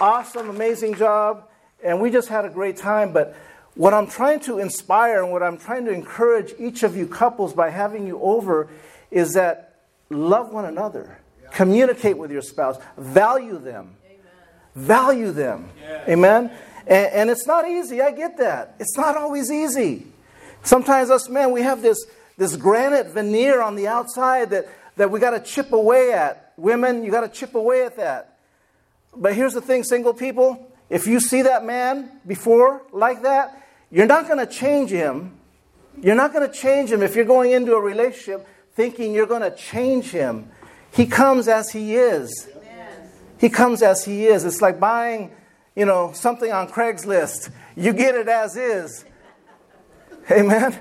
Awesome, 0.00 0.50
amazing 0.50 0.94
job 0.94 1.48
and 1.84 2.00
we 2.00 2.10
just 2.10 2.28
had 2.28 2.44
a 2.44 2.48
great 2.48 2.76
time. 2.76 3.12
But 3.12 3.36
what 3.74 3.94
I'm 3.94 4.08
trying 4.08 4.40
to 4.40 4.58
inspire 4.58 5.22
and 5.22 5.30
what 5.30 5.42
I'm 5.42 5.58
trying 5.58 5.84
to 5.84 5.92
encourage 5.92 6.54
each 6.58 6.82
of 6.82 6.96
you 6.96 7.06
couples 7.06 7.52
by 7.52 7.70
having 7.70 8.06
you 8.06 8.20
over 8.20 8.68
is 9.10 9.34
that 9.34 9.76
love 10.10 10.52
one 10.52 10.64
another, 10.64 11.18
yeah. 11.42 11.50
communicate 11.50 12.16
with 12.18 12.32
your 12.32 12.42
spouse, 12.42 12.78
value 12.96 13.58
them, 13.58 13.94
Amen. 14.06 14.20
value 14.74 15.30
them. 15.30 15.70
Yeah. 15.80 16.04
Amen. 16.08 16.50
And, 16.86 17.06
and 17.12 17.30
it's 17.30 17.46
not 17.46 17.68
easy. 17.68 18.00
I 18.00 18.10
get 18.10 18.38
that. 18.38 18.74
It's 18.80 18.96
not 18.96 19.16
always 19.16 19.50
easy. 19.50 20.06
Sometimes 20.64 21.10
us 21.10 21.28
men, 21.28 21.52
we 21.52 21.62
have 21.62 21.80
this 21.80 22.04
this 22.36 22.56
granite 22.56 23.08
veneer 23.08 23.62
on 23.62 23.76
the 23.76 23.86
outside 23.86 24.50
that, 24.50 24.66
that 24.96 25.10
we 25.10 25.20
got 25.20 25.30
to 25.30 25.40
chip 25.40 25.72
away 25.72 26.12
at. 26.12 26.52
Women, 26.56 27.04
you 27.04 27.10
got 27.10 27.20
to 27.20 27.28
chip 27.28 27.54
away 27.54 27.84
at 27.84 27.96
that. 27.96 28.38
But 29.16 29.34
here's 29.34 29.54
the 29.54 29.60
thing, 29.60 29.84
single 29.84 30.14
people 30.14 30.70
if 30.90 31.06
you 31.06 31.18
see 31.18 31.42
that 31.42 31.64
man 31.64 32.20
before 32.26 32.82
like 32.92 33.22
that, 33.22 33.66
you're 33.90 34.06
not 34.06 34.26
going 34.26 34.44
to 34.44 34.52
change 34.52 34.90
him. 34.90 35.38
You're 36.02 36.16
not 36.16 36.32
going 36.32 36.46
to 36.46 36.52
change 36.52 36.90
him 36.90 37.02
if 37.02 37.14
you're 37.14 37.24
going 37.24 37.52
into 37.52 37.74
a 37.74 37.80
relationship 37.80 38.46
thinking 38.74 39.14
you're 39.14 39.26
going 39.26 39.42
to 39.42 39.54
change 39.56 40.10
him. 40.10 40.50
He 40.92 41.06
comes 41.06 41.48
as 41.48 41.70
he 41.70 41.94
is. 41.94 42.48
He 43.38 43.48
comes 43.48 43.82
as 43.82 44.04
he 44.04 44.26
is. 44.26 44.44
It's 44.44 44.60
like 44.60 44.78
buying, 44.78 45.30
you 45.76 45.84
know, 45.84 46.12
something 46.12 46.52
on 46.52 46.68
Craigslist. 46.68 47.50
You 47.76 47.92
get 47.92 48.14
it 48.14 48.28
as 48.28 48.56
is. 48.56 49.04
Amen. 50.30 50.78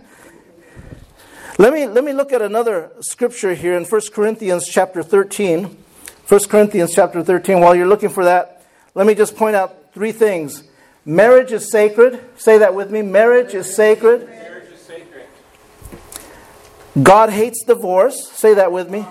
Let 1.58 1.74
me, 1.74 1.86
let 1.86 2.04
me 2.04 2.14
look 2.14 2.32
at 2.32 2.42
another 2.42 2.92
scripture 3.02 3.54
here 3.54 3.76
in 3.76 3.84
1 3.84 4.02
Corinthians 4.14 4.68
chapter 4.68 5.04
13. 5.04 5.66
1 6.28 6.40
Corinthians 6.46 6.96
chapter 6.96 7.22
13. 7.22 7.60
While 7.60 7.76
you're 7.76 7.88
looking 7.88 8.10
for 8.10 8.24
that, 8.24 8.66
let 8.96 9.06
me 9.06 9.14
just 9.14 9.36
point 9.36 9.56
out 9.56 9.94
three 9.94 10.14
things. 10.14 10.64
Marriage 11.06 11.52
is 11.52 11.70
sacred. 11.70 12.24
Say 12.38 12.60
that 12.60 12.74
with 12.74 12.90
me. 12.90 13.02
Marriage 13.02 13.54
is 13.54 13.76
sacred. 13.76 14.28
Marriage 14.28 14.72
is 14.72 14.80
sacred. 14.80 15.28
God 17.02 17.30
hates 17.30 17.64
divorce. 17.66 18.32
Say 18.32 18.54
that 18.54 18.72
with 18.72 18.90
me. 18.90 19.06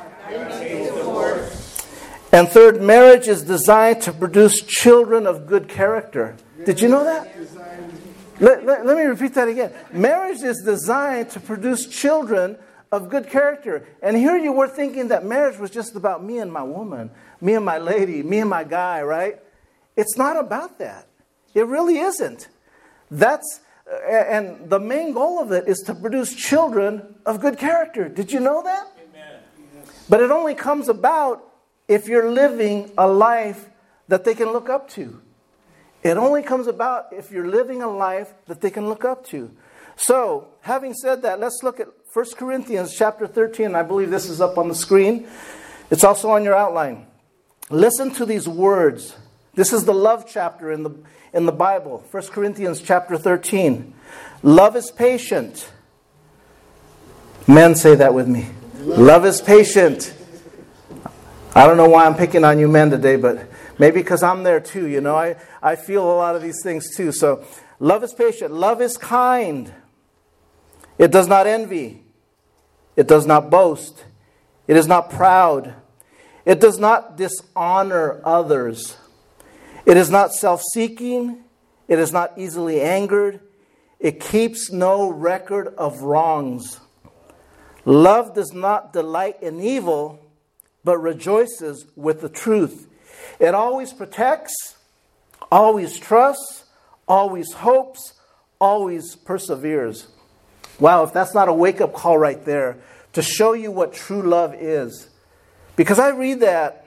And 2.32 2.48
third, 2.48 2.80
marriage 2.80 3.28
is 3.28 3.42
designed 3.42 4.00
to 4.02 4.12
produce 4.12 4.62
children 4.62 5.26
of 5.26 5.46
good 5.46 5.68
character. 5.68 6.36
Did 6.64 6.80
you 6.80 6.88
know 6.88 7.04
that? 7.04 7.28
Let, 8.42 8.66
let, 8.66 8.84
let, 8.84 8.96
me 8.96 9.04
repeat 9.04 9.34
that 9.34 9.46
again. 9.46 9.72
Marriage 9.92 10.42
is 10.42 10.62
designed 10.64 11.30
to 11.30 11.40
produce 11.40 11.86
children 11.86 12.58
of 12.90 13.08
good 13.08 13.30
character. 13.30 13.86
And 14.02 14.16
here 14.16 14.36
you 14.36 14.50
were 14.50 14.66
thinking 14.66 15.08
that 15.08 15.24
marriage 15.24 15.60
was 15.60 15.70
just 15.70 15.94
about 15.94 16.24
me 16.24 16.38
and 16.38 16.52
my 16.52 16.64
woman, 16.64 17.12
me 17.40 17.54
and 17.54 17.64
my 17.64 17.78
lady, 17.78 18.20
me 18.24 18.40
and 18.40 18.50
my 18.50 18.64
guy, 18.64 19.00
right? 19.02 19.38
It's 19.96 20.18
not 20.18 20.36
about 20.36 20.80
that. 20.80 21.06
It 21.54 21.66
really 21.68 21.98
isn't. 21.98 22.48
That's 23.12 23.60
and 24.08 24.68
the 24.68 24.80
main 24.80 25.12
goal 25.12 25.38
of 25.38 25.52
it 25.52 25.68
is 25.68 25.78
to 25.86 25.94
produce 25.94 26.34
children 26.34 27.14
of 27.24 27.40
good 27.40 27.58
character. 27.58 28.08
Did 28.08 28.32
you 28.32 28.40
know 28.40 28.62
that? 28.64 28.88
Amen. 29.08 29.40
But 30.08 30.20
it 30.20 30.32
only 30.32 30.54
comes 30.56 30.88
about 30.88 31.44
if 31.86 32.08
you're 32.08 32.30
living 32.30 32.90
a 32.98 33.06
life 33.06 33.68
that 34.08 34.24
they 34.24 34.34
can 34.34 34.52
look 34.52 34.68
up 34.68 34.88
to. 34.90 35.20
It 36.02 36.16
only 36.16 36.42
comes 36.42 36.66
about 36.66 37.12
if 37.12 37.30
you're 37.30 37.46
living 37.46 37.82
a 37.82 37.88
life 37.88 38.32
that 38.46 38.60
they 38.60 38.70
can 38.70 38.88
look 38.88 39.04
up 39.04 39.26
to. 39.28 39.50
So, 39.96 40.48
having 40.62 40.94
said 40.94 41.22
that, 41.22 41.38
let's 41.38 41.60
look 41.62 41.78
at 41.78 41.88
1 42.12 42.26
Corinthians 42.36 42.94
chapter 42.96 43.26
13. 43.26 43.74
I 43.74 43.82
believe 43.82 44.10
this 44.10 44.28
is 44.28 44.40
up 44.40 44.58
on 44.58 44.68
the 44.68 44.74
screen. 44.74 45.28
It's 45.90 46.04
also 46.04 46.30
on 46.30 46.44
your 46.44 46.54
outline. 46.54 47.06
Listen 47.70 48.10
to 48.12 48.26
these 48.26 48.48
words. 48.48 49.14
This 49.54 49.72
is 49.72 49.84
the 49.84 49.94
love 49.94 50.26
chapter 50.28 50.72
in 50.72 50.82
the, 50.82 50.90
in 51.32 51.46
the 51.46 51.52
Bible, 51.52 52.04
1 52.10 52.22
Corinthians 52.28 52.80
chapter 52.80 53.16
13. 53.16 53.94
Love 54.42 54.76
is 54.76 54.90
patient. 54.90 55.70
Men 57.46 57.74
say 57.74 57.94
that 57.94 58.14
with 58.14 58.28
me. 58.28 58.48
Love, 58.78 59.24
is 59.24 59.40
patient. 59.40 60.14
I 61.54 61.66
don't 61.66 61.76
know 61.76 61.88
why 61.88 62.06
I'm 62.06 62.14
picking 62.14 62.44
on 62.44 62.58
you 62.58 62.66
men 62.66 62.90
today, 62.90 63.16
but 63.16 63.48
maybe 63.78 64.00
because 64.00 64.22
I'm 64.22 64.42
there 64.42 64.58
too. 64.58 64.88
You 64.88 65.00
know, 65.00 65.16
I, 65.16 65.36
I 65.62 65.76
feel 65.76 66.04
a 66.04 66.16
lot 66.16 66.34
of 66.34 66.42
these 66.42 66.60
things 66.62 66.94
too. 66.94 67.12
So, 67.12 67.44
love 67.78 68.02
is 68.02 68.12
patient. 68.12 68.52
Love 68.52 68.82
is 68.82 68.96
kind. 68.96 69.72
It 70.98 71.10
does 71.10 71.28
not 71.28 71.46
envy. 71.46 72.02
It 72.96 73.08
does 73.08 73.26
not 73.26 73.50
boast. 73.50 74.04
It 74.66 74.76
is 74.76 74.86
not 74.86 75.10
proud. 75.10 75.74
It 76.44 76.60
does 76.60 76.78
not 76.78 77.16
dishonor 77.16 78.20
others. 78.24 78.96
It 79.86 79.96
is 79.96 80.10
not 80.10 80.34
self 80.34 80.62
seeking. 80.74 81.44
It 81.88 81.98
is 81.98 82.12
not 82.12 82.32
easily 82.36 82.80
angered. 82.80 83.40
It 83.98 84.20
keeps 84.20 84.72
no 84.72 85.10
record 85.10 85.68
of 85.78 86.02
wrongs. 86.02 86.80
Love 87.84 88.34
does 88.34 88.52
not 88.52 88.92
delight 88.92 89.42
in 89.42 89.60
evil, 89.60 90.18
but 90.84 90.98
rejoices 90.98 91.86
with 91.96 92.20
the 92.20 92.28
truth. 92.28 92.88
It 93.38 93.54
always 93.54 93.92
protects, 93.92 94.76
always 95.50 95.98
trusts, 95.98 96.64
always 97.08 97.52
hopes, 97.52 98.14
always 98.60 99.16
perseveres. 99.16 100.06
Wow, 100.78 101.04
if 101.04 101.12
that's 101.12 101.34
not 101.34 101.48
a 101.48 101.52
wake 101.52 101.80
up 101.80 101.92
call 101.92 102.18
right 102.18 102.42
there 102.44 102.78
to 103.12 103.22
show 103.22 103.52
you 103.52 103.70
what 103.70 103.92
true 103.92 104.22
love 104.22 104.54
is. 104.54 105.08
Because 105.76 105.98
I 105.98 106.10
read 106.10 106.40
that 106.40 106.86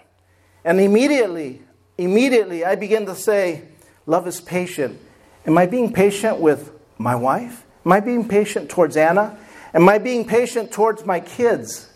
and 0.63 0.79
immediately 0.79 1.61
immediately 1.97 2.65
I 2.65 2.75
begin 2.75 3.05
to 3.05 3.15
say, 3.15 3.63
Love 4.05 4.27
is 4.27 4.39
patient. 4.39 4.99
Am 5.47 5.57
I 5.57 5.65
being 5.65 5.91
patient 5.91 6.39
with 6.39 6.71
my 6.97 7.15
wife? 7.15 7.65
Am 7.85 7.91
I 7.91 7.99
being 7.99 8.27
patient 8.27 8.69
towards 8.69 8.97
Anna? 8.97 9.37
Am 9.73 9.89
I 9.89 9.97
being 9.97 10.25
patient 10.25 10.71
towards 10.71 11.05
my 11.05 11.19
kids? 11.19 11.89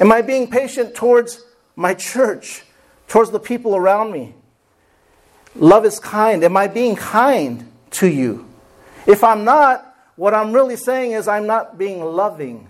Am 0.00 0.12
I 0.12 0.22
being 0.22 0.48
patient 0.48 0.94
towards 0.94 1.44
my 1.74 1.94
church, 1.94 2.62
towards 3.08 3.30
the 3.30 3.40
people 3.40 3.74
around 3.74 4.12
me? 4.12 4.34
Love 5.56 5.84
is 5.84 5.98
kind. 5.98 6.44
Am 6.44 6.56
I 6.56 6.68
being 6.68 6.96
kind 6.96 7.70
to 7.92 8.08
you? 8.08 8.48
If 9.06 9.24
I'm 9.24 9.44
not, 9.44 9.94
what 10.16 10.34
I'm 10.34 10.52
really 10.52 10.76
saying 10.76 11.12
is 11.12 11.28
I'm 11.28 11.46
not 11.46 11.78
being 11.78 12.02
loving. 12.02 12.68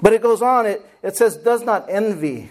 But 0.00 0.12
it 0.12 0.22
goes 0.22 0.42
on, 0.42 0.66
it, 0.66 0.84
it 1.02 1.16
says, 1.16 1.36
does 1.36 1.62
not 1.62 1.86
envy. 1.88 2.50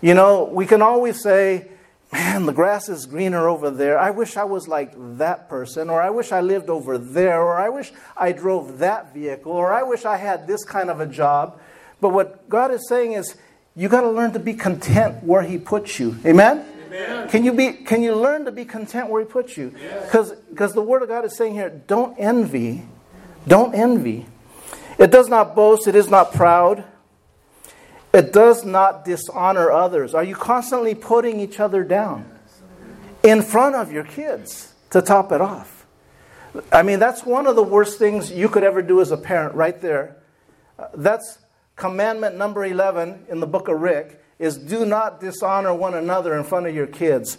You 0.00 0.14
know, 0.14 0.44
we 0.44 0.66
can 0.66 0.80
always 0.80 1.20
say, 1.20 1.68
man, 2.12 2.46
the 2.46 2.52
grass 2.52 2.88
is 2.88 3.06
greener 3.06 3.48
over 3.48 3.70
there. 3.70 3.98
I 3.98 4.10
wish 4.10 4.36
I 4.36 4.44
was 4.44 4.68
like 4.68 4.92
that 5.18 5.48
person, 5.48 5.90
or 5.90 6.00
I 6.00 6.10
wish 6.10 6.30
I 6.30 6.40
lived 6.40 6.70
over 6.70 6.98
there, 6.98 7.42
or 7.42 7.56
I 7.56 7.68
wish 7.68 7.92
I 8.16 8.32
drove 8.32 8.78
that 8.78 9.12
vehicle, 9.12 9.52
or 9.52 9.72
I 9.72 9.82
wish 9.82 10.04
I 10.04 10.16
had 10.16 10.46
this 10.46 10.64
kind 10.64 10.88
of 10.88 11.00
a 11.00 11.06
job. 11.06 11.60
But 12.00 12.10
what 12.10 12.48
God 12.48 12.70
is 12.70 12.88
saying 12.88 13.12
is, 13.12 13.36
you 13.74 13.88
got 13.88 14.02
to 14.02 14.10
learn 14.10 14.32
to 14.32 14.38
be 14.38 14.54
content 14.54 15.22
where 15.24 15.42
He 15.42 15.58
puts 15.58 15.98
you. 15.98 16.16
Amen? 16.24 16.64
Amen. 16.88 17.28
Can 17.28 17.44
you 17.44 17.52
be? 17.52 17.72
Can 17.72 18.02
you 18.02 18.14
learn 18.14 18.44
to 18.44 18.52
be 18.52 18.64
content 18.64 19.08
where 19.08 19.22
He 19.22 19.28
puts 19.28 19.56
you? 19.56 19.70
Because 19.70 20.30
yes. 20.30 20.40
because 20.50 20.72
the 20.72 20.82
Word 20.82 21.02
of 21.02 21.08
God 21.08 21.24
is 21.24 21.36
saying 21.36 21.54
here, 21.54 21.70
don't 21.70 22.18
envy, 22.18 22.84
don't 23.46 23.74
envy. 23.74 24.26
It 24.98 25.10
does 25.10 25.28
not 25.28 25.54
boast. 25.54 25.86
It 25.86 25.94
is 25.94 26.08
not 26.08 26.32
proud. 26.32 26.84
It 28.12 28.32
does 28.32 28.64
not 28.64 29.04
dishonor 29.04 29.70
others. 29.70 30.14
Are 30.14 30.24
you 30.24 30.34
constantly 30.34 30.94
putting 30.94 31.40
each 31.40 31.60
other 31.60 31.84
down 31.84 32.30
in 33.22 33.42
front 33.42 33.76
of 33.76 33.92
your 33.92 34.04
kids 34.04 34.72
to 34.90 35.02
top 35.02 35.30
it 35.30 35.40
off? 35.40 35.86
I 36.72 36.82
mean, 36.82 36.98
that's 36.98 37.24
one 37.24 37.46
of 37.46 37.54
the 37.54 37.62
worst 37.62 37.98
things 37.98 38.32
you 38.32 38.48
could 38.48 38.64
ever 38.64 38.80
do 38.82 39.00
as 39.00 39.10
a 39.10 39.16
parent, 39.16 39.54
right 39.54 39.78
there. 39.80 40.16
Uh, 40.78 40.86
that's 40.94 41.38
commandment 41.76 42.36
number 42.36 42.64
11 42.64 43.26
in 43.28 43.40
the 43.40 43.46
book 43.46 43.68
of 43.68 43.80
Rick 43.80 44.22
is 44.38 44.56
do 44.56 44.84
not 44.84 45.20
dishonor 45.20 45.74
one 45.74 45.94
another 45.94 46.36
in 46.36 46.44
front 46.44 46.66
of 46.66 46.74
your 46.74 46.86
kids. 46.86 47.38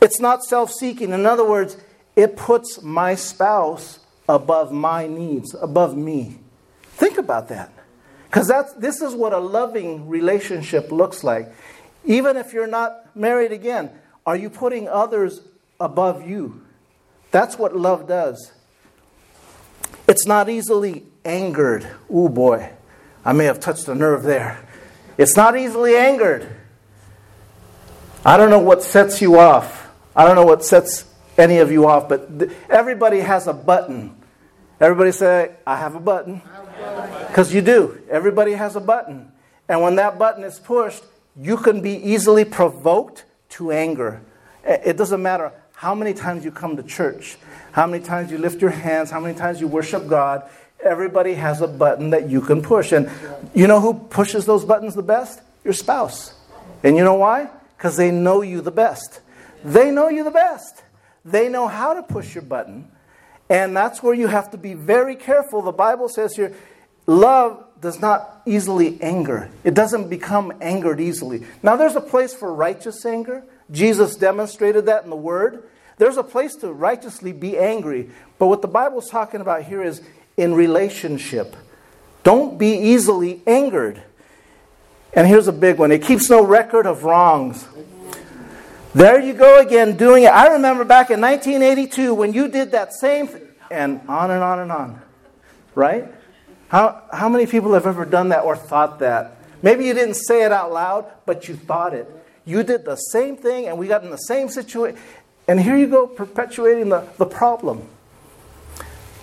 It's 0.00 0.20
not 0.20 0.44
self-seeking. 0.44 1.10
In 1.12 1.26
other 1.26 1.48
words, 1.48 1.76
it 2.14 2.36
puts 2.36 2.82
my 2.82 3.14
spouse 3.14 3.98
above 4.28 4.72
my 4.72 5.06
needs, 5.06 5.54
above 5.54 5.96
me. 5.96 6.38
Think 6.92 7.18
about 7.18 7.48
that. 7.48 7.72
Because 8.26 8.50
this 8.78 9.00
is 9.00 9.14
what 9.14 9.32
a 9.32 9.38
loving 9.38 10.08
relationship 10.08 10.90
looks 10.90 11.24
like. 11.24 11.52
Even 12.04 12.36
if 12.36 12.52
you're 12.52 12.66
not 12.66 13.16
married 13.16 13.52
again, 13.52 13.90
are 14.26 14.36
you 14.36 14.50
putting 14.50 14.88
others 14.88 15.40
above 15.80 16.28
you? 16.28 16.64
That's 17.30 17.58
what 17.58 17.76
love 17.76 18.06
does. 18.06 18.52
It's 20.06 20.26
not 20.26 20.48
easily 20.48 21.04
angered. 21.24 21.88
Oh 22.10 22.28
boy, 22.28 22.70
I 23.24 23.32
may 23.32 23.46
have 23.46 23.58
touched 23.58 23.88
a 23.88 23.94
nerve 23.94 24.22
there. 24.22 24.68
It's 25.16 25.36
not 25.36 25.56
easily 25.56 25.96
angered. 25.96 26.48
I 28.24 28.36
don't 28.36 28.50
know 28.50 28.58
what 28.58 28.82
sets 28.82 29.20
you 29.20 29.38
off. 29.38 29.88
I 30.16 30.24
don't 30.24 30.34
know 30.34 30.46
what 30.46 30.64
sets 30.64 31.04
any 31.36 31.58
of 31.58 31.70
you 31.70 31.86
off, 31.86 32.08
but 32.08 32.28
everybody 32.70 33.20
has 33.20 33.46
a 33.46 33.52
button. 33.52 34.16
Everybody 34.80 35.12
say, 35.12 35.52
I 35.66 35.76
have 35.76 35.94
a 35.94 36.00
button. 36.00 36.42
Because 37.28 37.52
you 37.52 37.60
do. 37.60 38.00
Everybody 38.10 38.52
has 38.52 38.76
a 38.76 38.80
button. 38.80 39.32
And 39.68 39.82
when 39.82 39.96
that 39.96 40.18
button 40.18 40.44
is 40.44 40.58
pushed, 40.58 41.04
you 41.36 41.56
can 41.56 41.80
be 41.80 41.92
easily 41.92 42.44
provoked 42.44 43.24
to 43.50 43.72
anger. 43.72 44.20
It 44.64 44.96
doesn't 44.96 45.22
matter 45.22 45.52
how 45.74 45.94
many 45.94 46.14
times 46.14 46.44
you 46.44 46.50
come 46.50 46.76
to 46.76 46.82
church, 46.82 47.36
how 47.72 47.86
many 47.86 48.02
times 48.02 48.30
you 48.30 48.38
lift 48.38 48.62
your 48.62 48.70
hands, 48.70 49.10
how 49.10 49.20
many 49.20 49.36
times 49.36 49.60
you 49.60 49.68
worship 49.68 50.06
God. 50.06 50.48
Everybody 50.82 51.34
has 51.34 51.60
a 51.60 51.68
button 51.68 52.10
that 52.10 52.28
you 52.28 52.40
can 52.40 52.62
push. 52.62 52.92
And 52.92 53.10
you 53.54 53.66
know 53.66 53.80
who 53.80 53.94
pushes 53.94 54.46
those 54.46 54.64
buttons 54.64 54.94
the 54.94 55.02
best? 55.02 55.40
Your 55.64 55.72
spouse. 55.74 56.34
And 56.82 56.96
you 56.96 57.04
know 57.04 57.14
why? 57.14 57.48
Because 57.76 57.96
they 57.96 58.10
know 58.10 58.42
you 58.42 58.60
the 58.60 58.70
best. 58.70 59.20
They 59.64 59.90
know 59.90 60.08
you 60.08 60.24
the 60.24 60.30
best. 60.30 60.82
They 61.24 61.48
know 61.48 61.66
how 61.66 61.94
to 61.94 62.02
push 62.02 62.34
your 62.34 62.42
button. 62.42 62.90
And 63.48 63.76
that's 63.76 64.02
where 64.02 64.14
you 64.14 64.26
have 64.26 64.50
to 64.50 64.58
be 64.58 64.74
very 64.74 65.16
careful. 65.16 65.62
The 65.62 65.72
Bible 65.72 66.08
says 66.08 66.36
here, 66.36 66.54
love 67.06 67.64
does 67.80 68.00
not 68.00 68.42
easily 68.46 69.00
anger. 69.00 69.50
It 69.62 69.74
doesn't 69.74 70.08
become 70.08 70.52
angered 70.60 71.00
easily. 71.00 71.46
Now, 71.62 71.76
there's 71.76 71.96
a 71.96 72.00
place 72.00 72.34
for 72.34 72.52
righteous 72.52 73.04
anger. 73.04 73.42
Jesus 73.70 74.16
demonstrated 74.16 74.86
that 74.86 75.04
in 75.04 75.10
the 75.10 75.16
Word. 75.16 75.64
There's 75.98 76.16
a 76.16 76.22
place 76.22 76.54
to 76.56 76.72
righteously 76.72 77.32
be 77.32 77.58
angry. 77.58 78.10
But 78.38 78.46
what 78.46 78.62
the 78.62 78.68
Bible's 78.68 79.08
talking 79.08 79.40
about 79.40 79.64
here 79.64 79.82
is 79.82 80.02
in 80.36 80.54
relationship. 80.54 81.56
Don't 82.22 82.58
be 82.58 82.76
easily 82.76 83.42
angered. 83.46 84.02
And 85.12 85.26
here's 85.26 85.46
a 85.46 85.52
big 85.52 85.78
one 85.78 85.92
it 85.92 86.02
keeps 86.02 86.28
no 86.28 86.44
record 86.44 86.86
of 86.86 87.04
wrongs. 87.04 87.66
There 88.94 89.20
you 89.20 89.34
go 89.34 89.58
again 89.58 89.96
doing 89.96 90.22
it. 90.24 90.28
I 90.28 90.52
remember 90.52 90.84
back 90.84 91.10
in 91.10 91.20
1982 91.20 92.14
when 92.14 92.32
you 92.32 92.48
did 92.48 92.72
that 92.72 92.92
same 92.92 93.26
thing, 93.26 93.48
and 93.70 94.00
on 94.08 94.30
and 94.30 94.42
on 94.42 94.60
and 94.60 94.70
on. 94.70 95.02
Right? 95.74 96.06
How, 96.68 97.02
how 97.12 97.28
many 97.28 97.46
people 97.46 97.74
have 97.74 97.86
ever 97.86 98.04
done 98.04 98.30
that 98.30 98.44
or 98.44 98.56
thought 98.56 99.00
that? 99.00 99.36
Maybe 99.62 99.84
you 99.86 99.94
didn't 99.94 100.14
say 100.14 100.44
it 100.44 100.52
out 100.52 100.72
loud, 100.72 101.06
but 101.26 101.48
you 101.48 101.56
thought 101.56 101.94
it. 101.94 102.08
You 102.44 102.62
did 102.62 102.84
the 102.84 102.96
same 102.96 103.36
thing, 103.36 103.66
and 103.66 103.78
we 103.78 103.88
got 103.88 104.04
in 104.04 104.10
the 104.10 104.16
same 104.16 104.48
situation. 104.48 104.98
And 105.48 105.60
here 105.60 105.76
you 105.76 105.86
go, 105.86 106.06
perpetuating 106.06 106.88
the, 106.88 107.08
the 107.16 107.26
problem. 107.26 107.88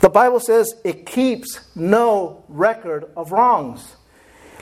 The 0.02 0.10
Bible 0.10 0.40
says 0.40 0.74
it 0.84 1.06
keeps 1.06 1.60
no 1.76 2.44
record 2.48 3.06
of 3.16 3.32
wrongs. 3.32 3.96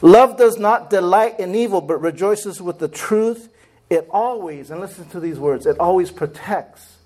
Love 0.02 0.38
does 0.38 0.58
not 0.58 0.90
delight 0.90 1.40
in 1.40 1.56
evil, 1.56 1.82
but 1.82 2.02
rejoices 2.02 2.62
with 2.62 2.80
the 2.80 2.88
truth. 2.88 3.50
It 3.90 4.08
always, 4.12 4.70
and 4.70 4.80
listen 4.80 5.10
to 5.10 5.20
these 5.20 5.40
words, 5.40 5.66
it 5.66 5.80
always 5.80 6.12
protects, 6.12 6.98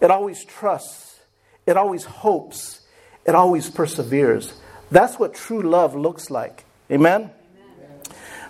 it 0.00 0.10
always 0.10 0.44
trusts, 0.44 1.20
it 1.66 1.76
always 1.76 2.04
hopes, 2.04 2.80
it 3.24 3.34
always 3.34 3.70
perseveres. 3.70 4.54
That's 4.90 5.18
what 5.18 5.34
true 5.34 5.62
love 5.62 5.94
looks 5.94 6.30
like. 6.30 6.64
Amen? 6.90 7.30
Amen? 7.30 8.00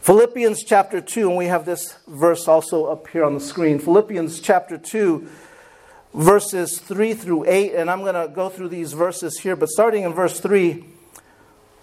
Philippians 0.00 0.64
chapter 0.64 1.00
2, 1.00 1.28
and 1.28 1.36
we 1.36 1.46
have 1.46 1.64
this 1.64 1.96
verse 2.06 2.48
also 2.48 2.86
up 2.86 3.08
here 3.08 3.24
on 3.24 3.34
the 3.34 3.40
screen. 3.40 3.78
Philippians 3.78 4.40
chapter 4.40 4.78
2, 4.78 5.28
verses 6.14 6.78
3 6.78 7.12
through 7.14 7.44
8, 7.47 7.75
and 7.75 7.90
I'm 7.90 8.00
going 8.00 8.14
to 8.14 8.33
go 8.33 8.49
through 8.49 8.68
these 8.68 8.92
verses 8.92 9.38
here, 9.38 9.56
but 9.56 9.68
starting 9.68 10.04
in 10.04 10.12
verse 10.12 10.40
3. 10.40 10.85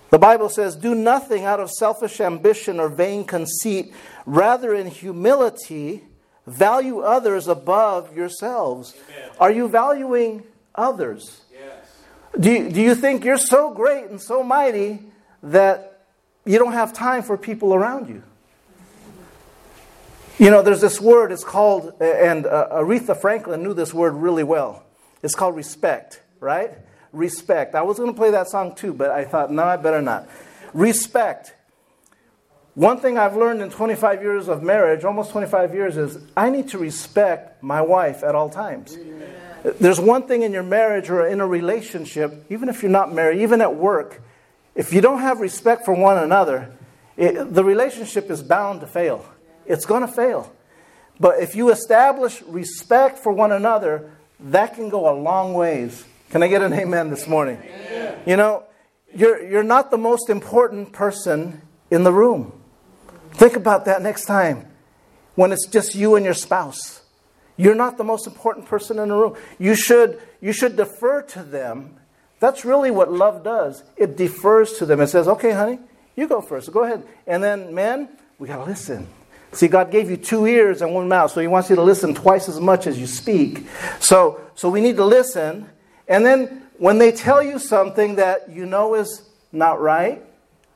The 0.09 0.19
Bible 0.19 0.49
says, 0.49 0.75
Do 0.75 0.95
nothing 0.95 1.45
out 1.45 1.59
of 1.59 1.69
selfish 1.69 2.19
ambition 2.19 2.79
or 2.79 2.89
vain 2.89 3.23
conceit. 3.25 3.93
Rather, 4.25 4.73
in 4.73 4.87
humility, 4.87 6.03
value 6.45 6.99
others 6.99 7.47
above 7.47 8.15
yourselves. 8.15 8.95
Amen. 9.09 9.29
Are 9.39 9.51
you 9.51 9.67
valuing 9.67 10.43
others? 10.75 11.41
Yes. 11.51 12.03
Do 12.39 12.51
you, 12.51 12.69
do 12.69 12.81
you 12.81 12.95
think 12.95 13.23
you're 13.23 13.37
so 13.37 13.73
great 13.73 14.09
and 14.09 14.21
so 14.21 14.43
mighty 14.43 14.99
that 15.43 16.05
you 16.45 16.57
don't 16.57 16.73
have 16.73 16.93
time 16.93 17.23
for 17.23 17.37
people 17.37 17.73
around 17.73 18.09
you? 18.09 18.23
You 20.41 20.49
know, 20.49 20.61
there's 20.63 20.81
this 20.81 20.99
word, 20.99 21.31
it's 21.31 21.43
called, 21.43 21.93
and 22.01 22.47
uh, 22.47 22.69
Aretha 22.71 23.15
Franklin 23.15 23.61
knew 23.61 23.75
this 23.75 23.93
word 23.93 24.15
really 24.15 24.43
well. 24.43 24.83
It's 25.21 25.35
called 25.35 25.55
respect, 25.55 26.19
right? 26.39 26.71
respect. 27.13 27.75
I 27.75 27.81
was 27.81 27.97
going 27.97 28.11
to 28.11 28.17
play 28.17 28.31
that 28.31 28.47
song 28.47 28.75
too, 28.75 28.93
but 28.93 29.11
I 29.11 29.25
thought, 29.25 29.51
no, 29.51 29.63
I 29.63 29.77
better 29.77 30.01
not. 30.01 30.27
Respect. 30.73 31.53
One 32.73 32.99
thing 32.99 33.17
I've 33.17 33.35
learned 33.35 33.61
in 33.61 33.69
25 33.69 34.21
years 34.21 34.47
of 34.47 34.63
marriage, 34.63 35.03
almost 35.03 35.31
25 35.31 35.73
years, 35.73 35.97
is 35.97 36.17
I 36.37 36.49
need 36.49 36.69
to 36.69 36.77
respect 36.77 37.61
my 37.61 37.81
wife 37.81 38.23
at 38.23 38.33
all 38.33 38.49
times. 38.49 38.97
There's 39.63 39.99
one 39.99 40.23
thing 40.23 40.41
in 40.41 40.53
your 40.53 40.63
marriage 40.63 41.09
or 41.09 41.27
in 41.27 41.41
a 41.41 41.45
relationship, 41.45 42.45
even 42.49 42.69
if 42.69 42.81
you're 42.81 42.91
not 42.91 43.13
married, 43.13 43.41
even 43.41 43.61
at 43.61 43.75
work, 43.75 44.21
if 44.73 44.93
you 44.93 45.01
don't 45.01 45.19
have 45.19 45.39
respect 45.39 45.85
for 45.85 45.93
one 45.93 46.17
another, 46.17 46.71
it, 47.17 47.53
the 47.53 47.63
relationship 47.63 48.31
is 48.31 48.41
bound 48.41 48.79
to 48.79 48.87
fail. 48.87 49.25
It's 49.65 49.85
going 49.85 50.01
to 50.01 50.07
fail. 50.07 50.51
But 51.19 51.39
if 51.39 51.55
you 51.55 51.69
establish 51.71 52.41
respect 52.43 53.19
for 53.19 53.31
one 53.31 53.51
another, 53.51 54.11
that 54.39 54.75
can 54.75 54.89
go 54.89 55.09
a 55.09 55.15
long 55.15 55.53
ways 55.53 56.05
can 56.31 56.43
I 56.43 56.47
get 56.47 56.61
an 56.61 56.71
amen 56.71 57.09
this 57.09 57.27
morning? 57.27 57.57
Amen. 57.61 58.19
You 58.25 58.37
know, 58.37 58.63
you're, 59.13 59.45
you're 59.45 59.63
not 59.63 59.91
the 59.91 59.97
most 59.97 60.29
important 60.29 60.93
person 60.93 61.61
in 61.91 62.05
the 62.05 62.13
room. 62.13 62.53
Think 63.33 63.57
about 63.57 63.83
that 63.85 64.01
next 64.01 64.25
time 64.25 64.65
when 65.35 65.51
it's 65.51 65.67
just 65.67 65.93
you 65.93 66.15
and 66.15 66.23
your 66.23 66.33
spouse. 66.33 67.01
You're 67.57 67.75
not 67.75 67.97
the 67.97 68.05
most 68.05 68.27
important 68.27 68.65
person 68.65 68.97
in 68.97 69.09
the 69.09 69.15
room. 69.15 69.35
You 69.59 69.75
should, 69.75 70.21
you 70.39 70.53
should 70.53 70.77
defer 70.77 71.21
to 71.21 71.43
them. 71.43 71.99
That's 72.39 72.63
really 72.63 72.91
what 72.91 73.11
love 73.11 73.43
does. 73.43 73.83
It 73.97 74.15
defers 74.15 74.73
to 74.77 74.85
them. 74.85 75.01
It 75.01 75.07
says, 75.07 75.27
okay, 75.27 75.51
honey, 75.51 75.79
you 76.15 76.29
go 76.29 76.39
first. 76.39 76.71
Go 76.71 76.85
ahead. 76.85 77.05
And 77.27 77.43
then, 77.43 77.75
men, 77.75 78.07
we 78.39 78.47
got 78.47 78.63
to 78.63 78.63
listen. 78.63 79.05
See, 79.53 79.67
God 79.67 79.91
gave 79.91 80.09
you 80.09 80.17
two 80.17 80.45
ears 80.47 80.81
and 80.81 80.93
one 80.93 81.07
mouth, 81.07 81.31
so 81.31 81.41
He 81.41 81.47
wants 81.47 81.69
you 81.69 81.75
to 81.75 81.81
listen 81.81 82.13
twice 82.13 82.47
as 82.47 82.59
much 82.59 82.87
as 82.87 82.99
you 82.99 83.07
speak. 83.07 83.65
So, 83.99 84.41
so 84.55 84.69
we 84.69 84.81
need 84.81 84.95
to 84.95 85.05
listen 85.05 85.69
and 86.11 86.25
then 86.25 86.63
when 86.77 86.97
they 86.97 87.13
tell 87.13 87.41
you 87.41 87.57
something 87.57 88.15
that 88.15 88.49
you 88.49 88.65
know 88.65 88.95
is 88.95 89.29
not 89.53 89.79
right 89.79 90.21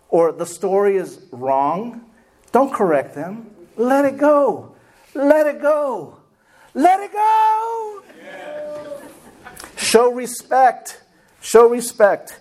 or 0.08 0.32
the 0.32 0.46
story 0.46 0.96
is 0.96 1.20
wrong, 1.34 2.06
don't 2.54 2.72
correct 2.72 3.16
them. 3.16 3.52
Let 3.76 4.06
it 4.06 4.18
go. 4.18 4.76
Let 5.14 5.46
it 5.46 5.62
go. 5.62 6.18
Let 6.74 7.02
it 7.02 7.12
go. 7.12 8.04
Show 9.76 10.14
respect. 10.14 11.02
Show 11.42 11.68
respect. 11.68 12.40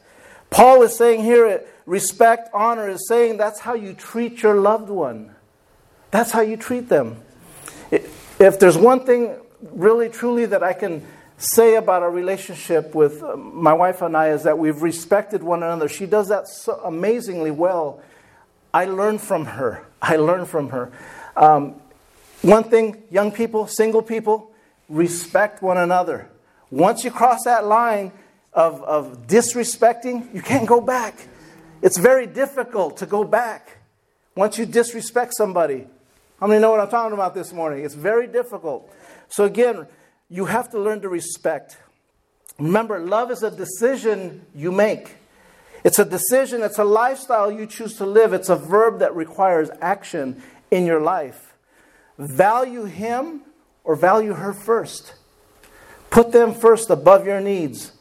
Paul 0.50 0.82
is 0.82 0.96
saying 0.96 1.24
here, 1.24 1.64
respect, 1.84 2.50
honor 2.54 2.88
is 2.88 3.08
saying 3.08 3.38
that's 3.38 3.58
how 3.58 3.74
you 3.74 3.92
treat 3.92 4.40
your 4.40 4.54
loved 4.54 4.88
one. 4.88 5.33
That's 6.14 6.30
how 6.30 6.42
you 6.42 6.56
treat 6.56 6.88
them. 6.88 7.16
If 7.90 8.60
there's 8.60 8.78
one 8.78 9.04
thing 9.04 9.34
really, 9.60 10.08
truly 10.08 10.46
that 10.46 10.62
I 10.62 10.72
can 10.72 11.04
say 11.38 11.74
about 11.74 12.04
our 12.04 12.10
relationship 12.12 12.94
with 12.94 13.20
uh, 13.20 13.34
my 13.34 13.72
wife 13.72 14.00
and 14.00 14.16
I 14.16 14.28
is 14.28 14.44
that 14.44 14.56
we've 14.56 14.80
respected 14.80 15.42
one 15.42 15.64
another. 15.64 15.88
She 15.88 16.06
does 16.06 16.28
that 16.28 16.46
so 16.46 16.80
amazingly 16.84 17.50
well. 17.50 18.00
I 18.72 18.84
learn 18.84 19.18
from 19.18 19.44
her. 19.44 19.84
I 20.02 20.14
learn 20.14 20.46
from 20.46 20.68
her. 20.68 20.92
Um, 21.36 21.80
one 22.42 22.62
thing, 22.62 23.02
young 23.10 23.32
people, 23.32 23.66
single 23.66 24.00
people, 24.00 24.52
respect 24.88 25.62
one 25.62 25.78
another. 25.78 26.30
Once 26.70 27.02
you 27.02 27.10
cross 27.10 27.42
that 27.42 27.66
line 27.66 28.12
of, 28.52 28.84
of 28.84 29.26
disrespecting, 29.26 30.32
you 30.32 30.42
can't 30.42 30.68
go 30.68 30.80
back. 30.80 31.26
It's 31.82 31.98
very 31.98 32.28
difficult 32.28 32.98
to 32.98 33.06
go 33.06 33.24
back 33.24 33.78
once 34.36 34.58
you 34.58 34.64
disrespect 34.64 35.34
somebody. 35.34 35.88
How 36.44 36.48
many 36.48 36.60
know 36.60 36.72
what 36.72 36.80
I'm 36.80 36.90
talking 36.90 37.14
about 37.14 37.32
this 37.32 37.54
morning? 37.54 37.86
It's 37.86 37.94
very 37.94 38.26
difficult. 38.26 38.92
So, 39.28 39.44
again, 39.44 39.86
you 40.28 40.44
have 40.44 40.70
to 40.72 40.78
learn 40.78 41.00
to 41.00 41.08
respect. 41.08 41.78
Remember, 42.58 42.98
love 42.98 43.30
is 43.30 43.42
a 43.42 43.50
decision 43.50 44.44
you 44.54 44.70
make. 44.70 45.16
It's 45.84 45.98
a 45.98 46.04
decision, 46.04 46.60
it's 46.60 46.78
a 46.78 46.84
lifestyle 46.84 47.50
you 47.50 47.64
choose 47.64 47.96
to 47.96 48.04
live. 48.04 48.34
It's 48.34 48.50
a 48.50 48.56
verb 48.56 48.98
that 48.98 49.16
requires 49.16 49.70
action 49.80 50.42
in 50.70 50.84
your 50.84 51.00
life. 51.00 51.54
Value 52.18 52.84
him 52.84 53.40
or 53.82 53.96
value 53.96 54.34
her 54.34 54.52
first. 54.52 55.14
Put 56.10 56.32
them 56.32 56.52
first 56.52 56.90
above 56.90 57.24
your 57.24 57.40
needs. 57.40 57.92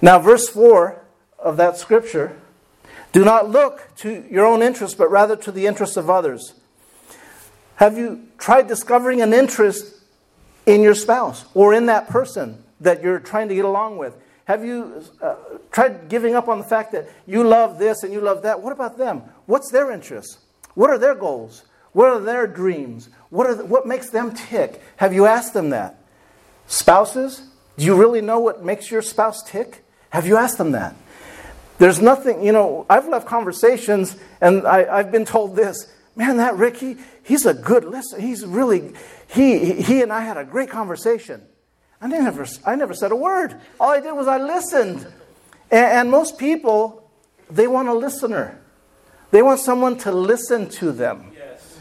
Now, 0.00 0.20
verse 0.20 0.48
4 0.48 1.04
of 1.40 1.56
that 1.56 1.76
scripture 1.76 2.40
do 3.10 3.24
not 3.24 3.50
look 3.50 3.88
to 3.96 4.24
your 4.30 4.46
own 4.46 4.62
interests, 4.62 4.94
but 4.94 5.10
rather 5.10 5.34
to 5.34 5.50
the 5.50 5.66
interests 5.66 5.96
of 5.96 6.08
others. 6.08 6.54
Have 7.78 7.96
you 7.96 8.26
tried 8.38 8.66
discovering 8.66 9.22
an 9.22 9.32
interest 9.32 9.94
in 10.66 10.82
your 10.82 10.96
spouse 10.96 11.44
or 11.54 11.72
in 11.72 11.86
that 11.86 12.08
person 12.08 12.60
that 12.80 13.04
you're 13.04 13.20
trying 13.20 13.48
to 13.48 13.54
get 13.54 13.64
along 13.64 13.98
with? 13.98 14.16
Have 14.46 14.64
you 14.64 15.04
uh, 15.22 15.36
tried 15.70 16.08
giving 16.08 16.34
up 16.34 16.48
on 16.48 16.58
the 16.58 16.64
fact 16.64 16.90
that 16.90 17.08
you 17.24 17.44
love 17.44 17.78
this 17.78 18.02
and 18.02 18.12
you 18.12 18.20
love 18.20 18.42
that? 18.42 18.62
What 18.62 18.72
about 18.72 18.98
them? 18.98 19.22
What's 19.46 19.70
their 19.70 19.92
interests? 19.92 20.38
What 20.74 20.90
are 20.90 20.98
their 20.98 21.14
goals? 21.14 21.66
What 21.92 22.08
are 22.08 22.18
their 22.18 22.48
dreams? 22.48 23.10
What, 23.30 23.46
are 23.46 23.54
the, 23.54 23.64
what 23.64 23.86
makes 23.86 24.10
them 24.10 24.34
tick? 24.34 24.82
Have 24.96 25.14
you 25.14 25.26
asked 25.26 25.54
them 25.54 25.70
that? 25.70 26.02
Spouses, 26.66 27.48
do 27.76 27.84
you 27.84 27.94
really 27.94 28.20
know 28.20 28.40
what 28.40 28.64
makes 28.64 28.90
your 28.90 29.02
spouse 29.02 29.40
tick? 29.44 29.84
Have 30.10 30.26
you 30.26 30.36
asked 30.36 30.58
them 30.58 30.72
that? 30.72 30.96
There's 31.78 32.00
nothing, 32.02 32.44
you 32.44 32.50
know, 32.50 32.86
I've 32.90 33.06
left 33.06 33.26
conversations 33.28 34.16
and 34.40 34.66
I, 34.66 34.96
have 34.96 35.12
been 35.12 35.24
told 35.24 35.54
this 35.54 35.86
man, 36.18 36.36
that 36.38 36.56
Ricky, 36.56 36.96
he's 37.22 37.46
a 37.46 37.54
good 37.54 37.84
listener. 37.84 38.20
He's 38.20 38.44
really, 38.44 38.92
he, 39.28 39.80
he 39.80 40.02
and 40.02 40.12
I 40.12 40.20
had 40.20 40.36
a 40.36 40.44
great 40.44 40.68
conversation. 40.68 41.40
I 42.00 42.08
never, 42.08 42.44
I 42.66 42.74
never 42.74 42.92
said 42.92 43.12
a 43.12 43.16
word. 43.16 43.58
All 43.80 43.90
I 43.90 44.00
did 44.00 44.12
was 44.12 44.26
I 44.26 44.38
listened. 44.38 45.06
And, 45.70 45.86
and 45.86 46.10
most 46.10 46.36
people, 46.36 47.08
they 47.48 47.68
want 47.68 47.88
a 47.88 47.94
listener. 47.94 48.60
They 49.30 49.42
want 49.42 49.60
someone 49.60 49.96
to 49.98 50.12
listen 50.12 50.68
to 50.70 50.90
them. 50.90 51.30
Yes. 51.36 51.78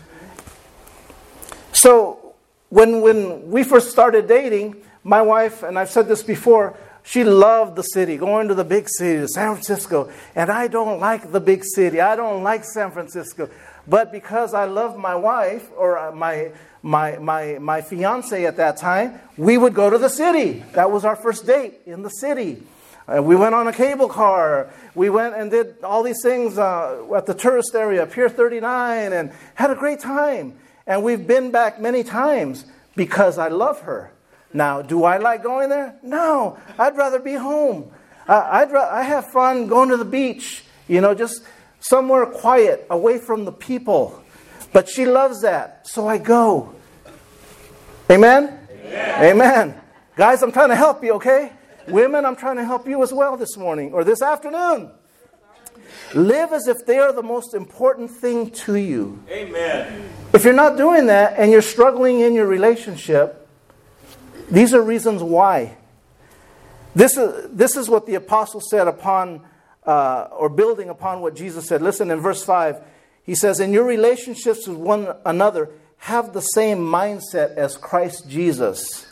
So 1.72 2.36
when, 2.70 3.02
when 3.02 3.50
we 3.50 3.64
first 3.64 3.90
started 3.90 4.28
dating, 4.28 4.76
my 5.04 5.22
wife, 5.22 5.64
and 5.64 5.80
I've 5.80 5.90
said 5.90 6.08
this 6.08 6.22
before, 6.22 6.78
she 7.02 7.24
loved 7.24 7.76
the 7.76 7.84
city, 7.84 8.18
going 8.18 8.50
to 8.50 8.54
the 8.54 8.66
big 8.66 8.90
city, 8.90 9.26
San 9.28 9.54
Francisco. 9.54 10.12
And 10.36 10.52
I 10.52 10.68
don't 10.68 11.00
like 11.00 11.32
the 11.32 11.40
big 11.40 11.64
city. 11.64 12.02
I 12.02 12.18
don't 12.18 12.44
like 12.44 12.66
San 12.66 12.92
Francisco. 12.92 13.50
But 13.88 14.12
because 14.12 14.54
I 14.54 14.66
loved 14.66 14.98
my 14.98 15.16
wife, 15.16 15.70
or 15.78 15.98
uh, 15.98 16.12
my, 16.12 16.52
my, 16.82 17.18
my, 17.18 17.58
my 17.60 17.82
fiance 17.82 18.46
at 18.46 18.58
that 18.58 18.78
time, 18.78 19.20
we 19.38 19.58
would 19.58 19.74
go 19.74 19.90
to 19.90 19.98
the 19.98 20.10
city. 20.10 20.64
That 20.74 20.92
was 20.92 21.06
our 21.06 21.16
first 21.16 21.46
date 21.46 21.76
in 21.86 22.04
the 22.04 22.10
city. 22.10 22.64
Uh, 23.08 23.24
we 23.24 23.36
went 23.36 23.56
on 23.56 23.68
a 23.68 23.74
cable 23.74 24.10
car. 24.10 24.70
We 24.94 25.10
went 25.10 25.36
and 25.36 25.50
did 25.50 25.82
all 25.84 26.04
these 26.04 26.22
things 26.22 26.58
uh, 26.58 27.06
at 27.16 27.26
the 27.26 27.34
tourist 27.34 27.74
area, 27.76 28.06
Pier 28.06 28.28
39, 28.28 29.14
and 29.14 29.32
had 29.56 29.72
a 29.72 29.76
great 29.76 30.00
time. 30.00 30.58
And 30.86 31.04
we've 31.04 31.26
been 31.26 31.52
back 31.52 31.80
many 31.80 32.04
times 32.04 32.66
because 32.96 33.38
I 33.38 33.48
love 33.48 33.82
her. 33.82 34.12
Now, 34.54 34.82
do 34.82 35.06
I 35.06 35.18
like 35.18 35.44
going 35.44 35.70
there? 35.70 35.96
No, 36.04 36.58
I'd 36.78 36.98
rather 36.98 37.20
be 37.20 37.36
home. 37.36 37.92
Uh, 38.28 38.48
I'd 38.52 38.72
ra- 38.72 38.90
I 38.92 39.04
have 39.04 39.32
fun 39.32 39.68
going 39.68 39.90
to 39.90 39.98
the 39.98 40.06
beach 40.06 40.64
you 40.88 41.02
know, 41.02 41.14
just 41.14 41.44
somewhere 41.88 42.26
quiet, 42.26 42.86
away 42.90 43.18
from 43.18 43.46
the 43.46 43.52
people. 43.52 44.22
But 44.74 44.90
she 44.90 45.06
loves 45.06 45.42
that, 45.42 45.88
so 45.88 46.08
I 46.08 46.18
go. 46.18 46.74
Amen? 48.10 48.60
Amen. 48.86 49.24
Amen. 49.24 49.82
Guys, 50.16 50.42
I'm 50.44 50.52
trying 50.52 50.70
to 50.70 50.76
help 50.76 51.04
you, 51.04 51.14
okay? 51.14 51.52
Women, 51.88 52.26
I'm 52.26 52.36
trying 52.36 52.58
to 52.58 52.66
help 52.66 52.88
you 52.88 53.02
as 53.04 53.14
well 53.14 53.38
this 53.38 53.56
morning 53.58 53.94
or 53.94 54.04
this 54.04 54.22
afternoon. 54.22 54.92
Live 56.14 56.54
as 56.54 56.68
if 56.68 56.86
they 56.86 57.00
are 57.00 57.14
the 57.14 57.24
most 57.24 57.54
important 57.54 58.12
thing 58.12 58.52
to 58.52 58.76
you. 58.76 59.22
Amen. 59.30 60.10
If 60.34 60.44
you're 60.44 60.54
not 60.54 60.78
doing 60.78 61.08
that 61.08 61.38
and 61.38 61.52
you're 61.52 61.62
struggling 61.62 62.22
in 62.22 62.34
your 62.34 62.48
relationship, 62.48 63.48
these 64.50 64.74
are 64.74 64.82
reasons 64.82 65.22
why. 65.22 65.78
This 66.96 67.18
is, 67.18 67.50
this 67.52 67.76
is 67.76 67.90
what 67.90 68.06
the 68.06 68.16
apostle 68.16 68.62
said 68.62 68.88
upon, 68.88 69.42
uh, 69.88 70.28
or 70.32 70.50
building 70.50 70.90
upon 70.90 71.22
what 71.22 71.36
Jesus 71.36 71.68
said. 71.68 71.82
Listen 71.82 72.12
in 72.12 72.20
verse 72.20 72.44
5. 72.44 72.80
He 73.24 73.34
says, 73.34 73.60
In 73.60 73.74
your 73.74 73.86
relationships 73.86 74.68
with 74.68 74.78
one 74.78 75.16
another, 75.26 75.70
have 76.00 76.34
the 76.34 76.42
same 76.42 76.80
mindset 76.80 77.56
as 77.56 77.76
Christ 77.76 78.30
Jesus 78.30 79.08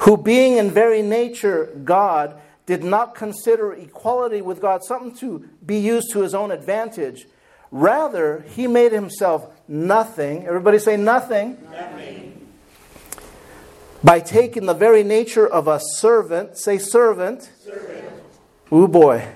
who, 0.00 0.16
being 0.16 0.56
in 0.56 0.70
very 0.70 1.02
nature 1.02 1.72
God, 1.84 2.40
did 2.66 2.82
not 2.82 3.14
consider 3.14 3.72
equality 3.72 4.42
with 4.42 4.60
God 4.60 4.84
something 4.84 5.14
to 5.16 5.48
be 5.64 5.78
used 5.78 6.12
to 6.12 6.20
his 6.20 6.34
own 6.34 6.50
advantage. 6.50 7.26
Rather, 7.70 8.44
he 8.54 8.66
made 8.66 8.92
himself 8.92 9.46
nothing. 9.68 10.46
Everybody 10.46 10.78
say 10.78 10.96
nothing. 10.96 11.58
nothing. 11.70 12.46
By 14.02 14.20
taking 14.20 14.66
the 14.66 14.74
very 14.74 15.02
nature 15.02 15.46
of 15.46 15.68
a 15.68 15.80
servant. 15.94 16.58
Say 16.58 16.78
servant. 16.78 17.50
Servant. 17.64 18.04
Ooh 18.72 18.88
boy. 18.88 19.26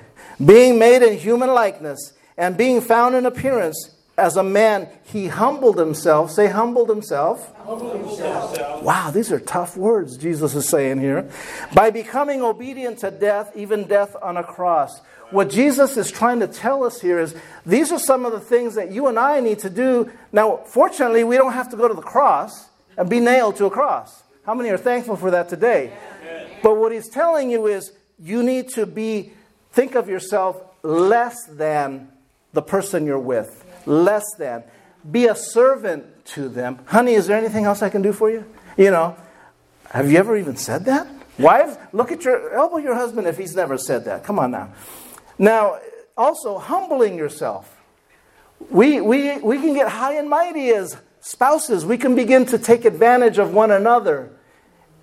Being 0.44 0.78
made 0.78 1.02
in 1.02 1.18
human 1.18 1.50
likeness 1.50 2.12
and 2.36 2.56
being 2.56 2.80
found 2.80 3.14
in 3.14 3.26
appearance 3.26 3.94
as 4.16 4.36
a 4.36 4.42
man, 4.42 4.88
he 5.04 5.28
humbled 5.28 5.78
himself. 5.78 6.30
Say, 6.30 6.46
humbled 6.46 6.88
himself. 6.90 7.54
humbled 7.56 7.96
himself. 7.96 8.82
Wow, 8.82 9.10
these 9.10 9.32
are 9.32 9.40
tough 9.40 9.76
words 9.76 10.16
Jesus 10.16 10.54
is 10.54 10.68
saying 10.68 11.00
here. 11.00 11.30
By 11.74 11.90
becoming 11.90 12.42
obedient 12.42 12.98
to 12.98 13.10
death, 13.10 13.50
even 13.56 13.84
death 13.84 14.14
on 14.22 14.36
a 14.36 14.44
cross. 14.44 15.00
What 15.30 15.48
Jesus 15.48 15.96
is 15.96 16.10
trying 16.10 16.40
to 16.40 16.48
tell 16.48 16.84
us 16.84 17.00
here 17.00 17.18
is 17.18 17.34
these 17.64 17.92
are 17.92 17.98
some 17.98 18.26
of 18.26 18.32
the 18.32 18.40
things 18.40 18.74
that 18.74 18.90
you 18.90 19.06
and 19.06 19.18
I 19.18 19.40
need 19.40 19.60
to 19.60 19.70
do. 19.70 20.10
Now, 20.32 20.58
fortunately, 20.66 21.24
we 21.24 21.36
don't 21.36 21.52
have 21.52 21.70
to 21.70 21.76
go 21.76 21.88
to 21.88 21.94
the 21.94 22.02
cross 22.02 22.68
and 22.98 23.08
be 23.08 23.20
nailed 23.20 23.56
to 23.56 23.66
a 23.66 23.70
cross. 23.70 24.22
How 24.44 24.54
many 24.54 24.70
are 24.70 24.76
thankful 24.76 25.16
for 25.16 25.30
that 25.30 25.48
today? 25.48 25.92
But 26.62 26.76
what 26.76 26.92
he's 26.92 27.08
telling 27.08 27.50
you 27.50 27.66
is 27.66 27.92
you 28.18 28.42
need 28.42 28.68
to 28.70 28.86
be, 28.86 29.32
think 29.72 29.94
of 29.94 30.08
yourself 30.08 30.60
less 30.82 31.44
than 31.46 32.08
the 32.52 32.62
person 32.62 33.06
you're 33.06 33.18
with 33.18 33.66
less 33.86 34.24
than. 34.38 34.64
Be 35.10 35.26
a 35.26 35.34
servant 35.34 36.24
to 36.26 36.48
them. 36.48 36.78
Honey, 36.86 37.14
is 37.14 37.26
there 37.26 37.38
anything 37.38 37.64
else 37.64 37.82
I 37.82 37.88
can 37.88 38.02
do 38.02 38.12
for 38.12 38.30
you? 38.30 38.44
You 38.76 38.90
know, 38.90 39.16
have 39.90 40.10
you 40.10 40.18
ever 40.18 40.36
even 40.36 40.56
said 40.56 40.84
that? 40.86 41.06
Wives, 41.38 41.76
look 41.92 42.12
at 42.12 42.24
your, 42.24 42.54
elbow 42.54 42.76
your 42.76 42.94
husband 42.94 43.26
if 43.26 43.38
he's 43.38 43.56
never 43.56 43.78
said 43.78 44.04
that. 44.04 44.24
Come 44.24 44.38
on 44.38 44.50
now. 44.50 44.72
Now, 45.38 45.78
also, 46.16 46.58
humbling 46.58 47.16
yourself. 47.16 47.78
We, 48.68 49.00
we, 49.00 49.38
we 49.38 49.58
can 49.58 49.72
get 49.72 49.88
high 49.88 50.14
and 50.14 50.28
mighty 50.28 50.68
as 50.70 50.96
spouses. 51.20 51.86
We 51.86 51.96
can 51.96 52.14
begin 52.14 52.44
to 52.46 52.58
take 52.58 52.84
advantage 52.84 53.38
of 53.38 53.54
one 53.54 53.70
another 53.70 54.30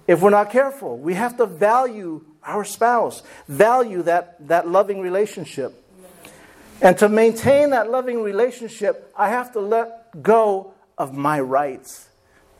if 0.05 0.21
we're 0.21 0.29
not 0.29 0.51
careful. 0.51 0.97
We 0.97 1.15
have 1.15 1.37
to 1.37 1.47
value 1.47 2.23
our 2.47 2.63
spouse, 2.63 3.21
value 3.47 4.01
that, 4.03 4.47
that 4.47 4.67
loving 4.67 5.01
relationship. 5.01 5.83
And 6.81 6.97
to 6.99 7.09
maintain 7.09 7.71
that 7.71 7.91
loving 7.91 8.23
relationship, 8.23 9.11
I 9.15 9.29
have 9.29 9.51
to 9.53 9.59
let 9.59 10.23
go 10.23 10.73
of 10.97 11.13
my 11.13 11.39
rights. 11.39 12.07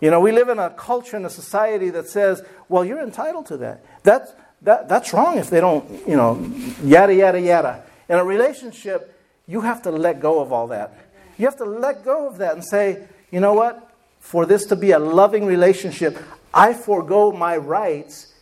You 0.01 0.11
know, 0.11 0.19
we 0.19 0.31
live 0.31 0.49
in 0.49 0.59
a 0.59 0.69
culture 0.69 1.17
and 1.17 1.25
a 1.25 1.29
society 1.29 1.89
that 1.91 2.07
says, 2.07 2.43
well, 2.69 2.85
you're 2.85 3.01
entitled 3.01 3.47
to 3.47 3.57
that. 3.57 3.83
That's, 4.03 4.31
that, 4.61 4.89
that's 4.89 5.13
wrong 5.13 5.37
if 5.37 5.49
they 5.49 5.59
don't, 5.59 5.89
you 6.07 6.15
know, 6.15 6.39
yada, 6.83 7.15
yada, 7.15 7.41
yada. 7.41 7.83
In 8.09 8.17
a 8.17 8.23
relationship, 8.23 9.19
you 9.47 9.61
have 9.61 9.81
to 9.83 9.91
let 9.91 10.19
go 10.19 10.39
of 10.39 10.51
all 10.51 10.67
that. 10.67 10.93
You 11.37 11.45
have 11.45 11.57
to 11.57 11.65
let 11.65 12.03
go 12.03 12.27
of 12.27 12.37
that 12.39 12.53
and 12.53 12.63
say, 12.63 13.07
you 13.31 13.39
know 13.39 13.53
what? 13.53 13.91
For 14.19 14.45
this 14.45 14.65
to 14.65 14.75
be 14.75 14.91
a 14.91 14.99
loving 14.99 15.45
relationship, 15.45 16.17
I 16.53 16.73
forego 16.73 17.31
my 17.31 17.57
rights 17.57 18.33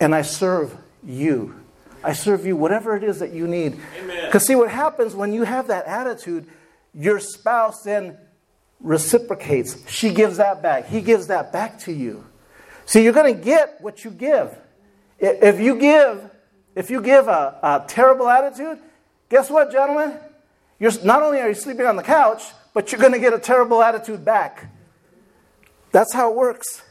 and 0.00 0.14
I 0.14 0.22
serve 0.22 0.76
you. 1.04 1.54
I 2.02 2.12
serve 2.12 2.46
you 2.46 2.56
whatever 2.56 2.96
it 2.96 3.02
is 3.02 3.18
that 3.18 3.32
you 3.32 3.46
need. 3.46 3.78
Because 4.24 4.46
see 4.46 4.54
what 4.54 4.70
happens 4.70 5.14
when 5.14 5.32
you 5.32 5.42
have 5.42 5.66
that 5.68 5.86
attitude, 5.86 6.46
your 6.94 7.18
spouse 7.18 7.82
then 7.82 8.16
reciprocates. 8.80 9.90
She 9.90 10.12
gives 10.12 10.36
that 10.36 10.62
back. 10.62 10.86
He 10.86 11.00
gives 11.00 11.26
that 11.26 11.52
back 11.52 11.80
to 11.80 11.92
you. 11.92 12.24
See, 12.86 13.02
you're 13.02 13.12
going 13.12 13.34
to 13.34 13.40
get 13.40 13.80
what 13.80 14.04
you 14.04 14.10
give. 14.10 14.56
If 15.18 15.60
you 15.60 15.74
give, 15.78 16.30
if 16.74 16.90
you 16.90 17.02
give 17.02 17.26
a, 17.26 17.58
a 17.62 17.84
terrible 17.88 18.28
attitude, 18.28 18.78
guess 19.28 19.50
what, 19.50 19.72
gentlemen? 19.72 20.16
You're, 20.78 20.92
not 21.04 21.22
only 21.22 21.40
are 21.40 21.48
you 21.48 21.54
sleeping 21.54 21.86
on 21.86 21.96
the 21.96 22.04
couch, 22.04 22.42
but 22.72 22.92
you're 22.92 23.00
going 23.00 23.12
to 23.12 23.18
get 23.18 23.32
a 23.32 23.38
terrible 23.38 23.82
attitude 23.82 24.24
back. 24.24 24.72
That's 25.90 26.14
how 26.14 26.30
it 26.30 26.36
works. 26.36 26.82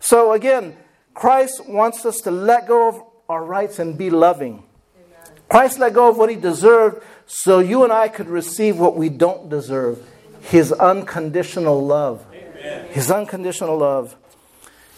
So 0.00 0.32
again, 0.32 0.76
Christ 1.16 1.66
wants 1.66 2.04
us 2.04 2.20
to 2.20 2.30
let 2.30 2.68
go 2.68 2.88
of 2.88 3.02
our 3.30 3.42
rights 3.42 3.78
and 3.78 3.96
be 3.96 4.10
loving. 4.10 4.62
Amen. 4.94 5.32
Christ 5.48 5.78
let 5.78 5.94
go 5.94 6.10
of 6.10 6.18
what 6.18 6.28
he 6.28 6.36
deserved 6.36 7.02
so 7.24 7.58
you 7.58 7.84
and 7.84 7.92
I 7.92 8.08
could 8.08 8.28
receive 8.28 8.78
what 8.78 8.96
we 8.96 9.08
don't 9.08 9.48
deserve 9.48 10.06
his 10.42 10.72
unconditional 10.72 11.84
love. 11.84 12.22
Amen. 12.34 12.88
His 12.90 13.10
unconditional 13.10 13.78
love. 13.78 14.14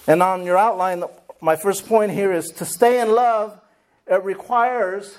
And 0.08 0.20
on 0.20 0.44
your 0.44 0.58
outline, 0.58 1.04
my 1.40 1.54
first 1.54 1.86
point 1.86 2.10
here 2.10 2.32
is 2.32 2.48
to 2.48 2.64
stay 2.64 3.00
in 3.00 3.14
love, 3.14 3.58
it 4.08 4.24
requires 4.24 5.18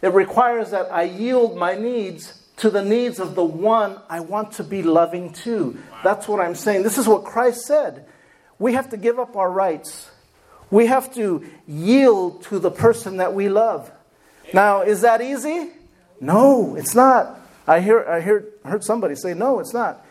it 0.00 0.12
requires 0.12 0.70
that 0.70 0.90
I 0.90 1.02
yield 1.02 1.56
my 1.56 1.74
needs 1.74 2.40
to 2.56 2.70
the 2.70 2.82
needs 2.82 3.18
of 3.18 3.34
the 3.34 3.44
one 3.44 4.00
I 4.08 4.20
want 4.20 4.52
to 4.52 4.64
be 4.64 4.82
loving 4.82 5.32
to. 5.44 5.78
That's 6.02 6.26
what 6.28 6.40
I'm 6.40 6.54
saying. 6.54 6.82
This 6.82 6.98
is 6.98 7.06
what 7.06 7.24
Christ 7.24 7.66
said. 7.66 8.06
We 8.58 8.72
have 8.72 8.88
to 8.90 8.96
give 8.96 9.18
up 9.18 9.36
our 9.36 9.50
rights. 9.50 10.10
We 10.70 10.86
have 10.86 11.14
to 11.14 11.44
yield 11.66 12.42
to 12.44 12.58
the 12.58 12.70
person 12.70 13.18
that 13.18 13.34
we 13.34 13.48
love. 13.48 13.90
Now, 14.52 14.82
is 14.82 15.02
that 15.02 15.20
easy? 15.20 15.70
No, 16.20 16.74
it's 16.76 16.94
not. 16.94 17.40
I 17.66 17.80
hear 17.80 18.04
I 18.04 18.20
hear 18.20 18.44
heard 18.64 18.84
somebody 18.84 19.14
say 19.14 19.34
no, 19.34 19.60
it's 19.60 19.72
not. 19.72 20.04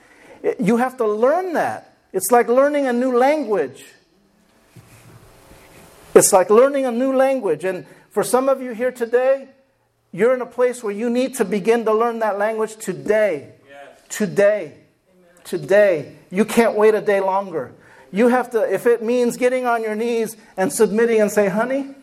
You 0.60 0.78
have 0.78 0.98
to 0.98 1.08
learn 1.08 1.54
that. 1.54 1.98
It's 2.12 2.32
like 2.32 2.48
learning 2.48 2.88
a 2.88 2.94
new 2.94 3.18
language. 3.18 3.86
It's 6.16 6.34
like 6.34 6.50
learning 6.50 6.86
a 6.86 6.92
new 6.92 7.16
language 7.16 7.63
and 7.63 7.86
for 8.13 8.24
some 8.24 8.48
of 8.48 8.62
you 8.62 8.74
here 8.74 8.92
today, 8.92 9.48
you're 10.12 10.36
in 10.36 10.42
a 10.42 10.46
place 10.46 10.84
where 10.84 10.94
you 10.94 11.10
need 11.10 11.34
to 11.36 11.46
begin 11.46 11.84
to 11.86 11.94
learn 11.94 12.20
that 12.20 12.38
language 12.38 12.76
today. 12.76 13.54
Yes. 13.68 14.02
Today. 14.08 14.62
Amen. 14.66 15.44
Today. 15.44 16.16
You 16.30 16.46
can't 16.46 16.78
wait 16.78 16.94
a 16.94 17.02
day 17.02 17.20
longer. 17.20 17.74
You 18.13 18.28
have 18.28 18.52
to, 18.52 18.62
if 18.71 18.86
it 18.86 19.02
means 19.02 19.38
getting 19.38 19.65
on 19.65 19.82
your 19.82 19.95
knees 19.95 20.38
and 20.56 20.71
submitting 20.71 21.19
and 21.19 21.32
say, 21.32 21.49
honey, 21.49 21.95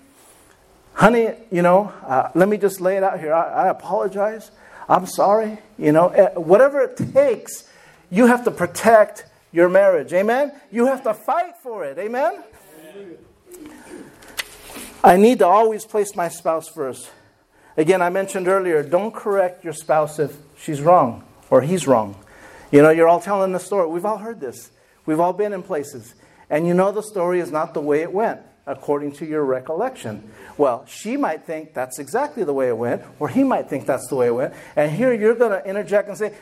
honey, 0.93 1.29
you 1.53 1.63
know, 1.63 1.93
uh, 2.05 2.31
let 2.35 2.49
me 2.49 2.57
just 2.59 2.81
lay 2.81 2.97
it 2.97 3.05
out 3.05 3.21
here. 3.21 3.33
I, 3.33 3.67
I 3.67 3.69
apologize. 3.69 4.51
I'm 4.89 5.07
sorry. 5.07 5.59
You 5.79 5.93
know, 5.93 6.09
eh, 6.09 6.31
whatever 6.31 6.81
it 6.81 6.97
takes, 6.97 7.63
you 8.11 8.27
have 8.27 8.43
to 8.47 8.51
protect 8.51 9.25
your 9.53 9.69
marriage. 9.69 10.13
Amen? 10.13 10.51
You 10.73 10.87
have 10.87 11.05
to 11.05 11.15
fight 11.15 11.55
for 11.63 11.85
it. 11.85 11.97
Amen? 11.97 12.43
Amen? 12.91 13.19
I 15.05 15.17
need 15.17 15.39
to 15.39 15.47
always 15.47 15.85
place 15.85 16.17
my 16.17 16.27
spouse 16.27 16.69
first. 16.69 17.09
Again, 17.77 18.03
I 18.03 18.11
mentioned 18.11 18.49
earlier, 18.49 18.83
don't 18.83 19.15
correct 19.15 19.63
your 19.63 19.75
spouse 19.75 20.19
if 20.19 20.37
she's 20.59 20.81
wrong 20.81 21.23
or 21.51 21.63
he's 21.63 21.87
wrong. 21.87 22.17
You 22.73 22.83
know, 22.83 22.91
you're 22.91 23.09
all 23.09 23.21
telling 23.21 23.53
the 23.53 23.61
story. 23.61 23.89
We've 23.89 24.05
all 24.05 24.19
heard 24.19 24.41
this. 24.41 24.73
We've 25.11 25.19
all 25.19 25.33
been 25.33 25.53
in 25.53 25.65
places. 25.65 26.15
And 26.49 26.69
you 26.69 26.73
know 26.73 26.93
the 26.93 27.03
story 27.03 27.41
is 27.41 27.51
not 27.51 27.75
the 27.75 27.81
way 27.81 28.03
it 28.03 28.13
went, 28.13 28.43
according 28.65 29.11
to 29.15 29.27
your 29.27 29.45
recollection. 29.45 30.31
Well, 30.57 30.87
she 30.87 31.17
might 31.17 31.43
think 31.43 31.75
that's 31.75 31.99
exactly 31.99 32.45
the 32.45 32.53
way 32.53 32.69
it 32.69 32.77
went, 32.77 33.03
or 33.19 33.29
he 33.29 33.43
might 33.43 33.69
think 33.69 33.87
that's 33.87 34.07
the 34.07 34.15
way 34.15 34.29
it 34.29 34.35
went. 34.35 34.55
And 34.77 34.93
here 34.93 35.13
you're 35.13 35.35
going 35.35 35.51
to 35.51 35.69
interject 35.69 36.07
and 36.09 36.17
say, 36.17 36.33